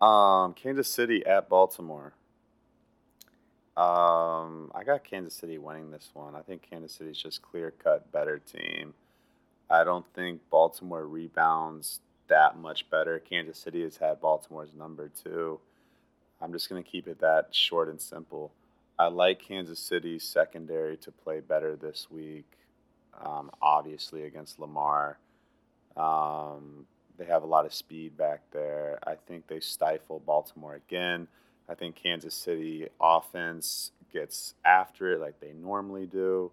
[0.02, 2.14] Um, Kansas City at Baltimore.
[3.76, 6.36] Um, I got Kansas City winning this one.
[6.36, 8.94] I think Kansas City's just clear cut better team.
[9.70, 13.18] I don't think Baltimore rebounds that much better.
[13.20, 15.60] Kansas City has had Baltimore's number two.
[16.42, 18.52] I'm just going to keep it that short and simple.
[19.00, 22.50] I like Kansas City's secondary to play better this week,
[23.24, 25.18] um, obviously against Lamar.
[25.98, 26.86] Um,
[27.18, 29.00] they have a lot of speed back there.
[29.06, 31.28] I think they stifle Baltimore again.
[31.70, 36.52] I think Kansas City offense gets after it like they normally do.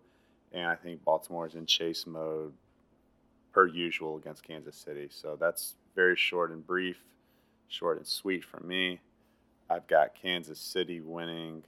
[0.52, 2.52] And I think Baltimore's in chase mode
[3.52, 5.08] per usual against Kansas City.
[5.10, 6.98] So that's very short and brief,
[7.68, 9.00] short and sweet for me.
[9.70, 11.62] I've got Kansas City winning.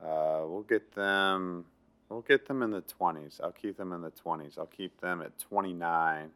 [0.00, 1.64] Uh, we'll get them.
[2.08, 3.40] We'll get them in the 20s.
[3.42, 4.58] I'll keep them in the 20s.
[4.58, 6.30] I'll keep them at 29,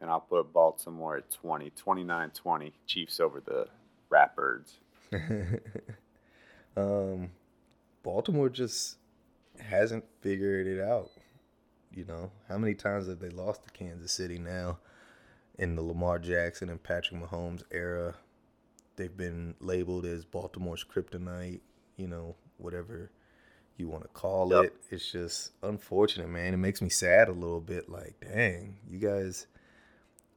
[0.00, 1.70] and I'll put Baltimore at 20.
[1.70, 2.72] 29 20.
[2.86, 3.66] Chiefs over the
[4.10, 4.72] Ratbirds.
[6.76, 7.30] um,
[8.02, 8.96] Baltimore just
[9.60, 11.10] hasn't figured it out.
[11.94, 14.78] You know, how many times have they lost to Kansas City now
[15.58, 18.14] in the Lamar Jackson and Patrick Mahomes era?
[18.98, 21.60] They've been labeled as Baltimore's kryptonite,
[21.96, 23.10] you know, whatever
[23.76, 24.64] you want to call yep.
[24.64, 24.74] it.
[24.90, 26.52] It's just unfortunate, man.
[26.52, 27.88] It makes me sad a little bit.
[27.88, 29.46] Like, dang, you guys.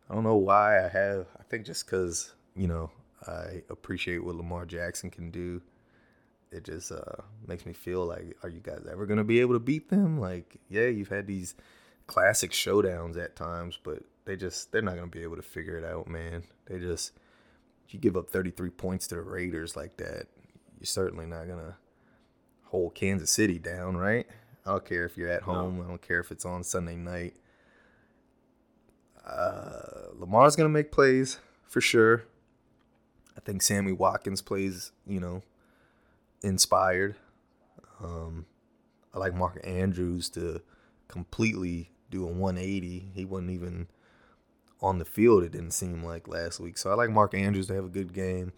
[0.10, 1.26] I don't know why I have.
[1.40, 2.92] I think just because you know
[3.28, 5.62] I appreciate what Lamar Jackson can do.
[6.52, 9.60] It just uh, makes me feel like, are you guys ever gonna be able to
[9.60, 10.20] beat them?
[10.20, 11.56] Like, yeah, you've had these
[12.08, 15.84] classic showdowns at times, but they just they're not gonna be able to figure it
[15.84, 16.44] out, man.
[16.68, 17.14] They just
[17.90, 20.28] you give up 33 points to the Raiders like that,
[20.80, 21.78] you're certainly not gonna
[22.66, 24.26] hold Kansas City down, right?
[24.66, 25.78] I don't care if you're at home.
[25.78, 25.84] No.
[25.84, 27.36] I don't care if it's on Sunday night.
[29.26, 32.24] Uh, Lamar's gonna make plays for sure.
[33.36, 35.42] I think Sammy Watkins plays, you know,
[36.44, 37.16] inspired.
[38.04, 38.46] Um,
[39.14, 40.62] I like Mark Andrews to
[41.08, 43.12] completely do a 180.
[43.14, 43.88] He wasn't even
[44.82, 45.44] on the field.
[45.44, 46.78] It didn't seem like last week.
[46.78, 48.54] So I like Mark Andrews to have a good game.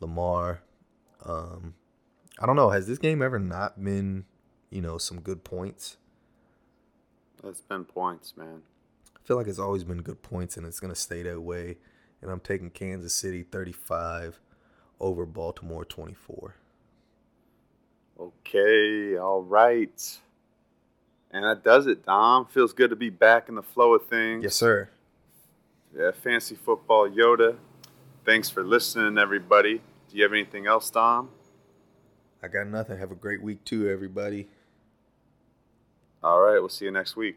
[0.00, 0.62] Lamar.
[1.24, 1.74] Um,
[2.38, 2.70] I don't know.
[2.70, 4.24] Has this game ever not been,
[4.70, 5.96] you know, some good points?
[7.44, 8.62] It's been points, man.
[9.16, 11.78] I feel like it's always been good points, and it's gonna stay that way.
[12.20, 14.40] And I'm taking Kansas City 35
[15.00, 16.54] over Baltimore 24.
[18.20, 20.18] Okay, all right.
[21.32, 22.46] And that does it, Dom.
[22.46, 24.44] Feels good to be back in the flow of things.
[24.44, 24.90] Yes, sir.
[25.94, 27.56] Yeah, fancy football Yoda.
[28.24, 29.82] Thanks for listening, everybody.
[30.08, 31.28] Do you have anything else, Dom?
[32.42, 32.98] I got nothing.
[32.98, 34.48] Have a great week too, everybody.
[36.22, 37.36] All right, we'll see you next week.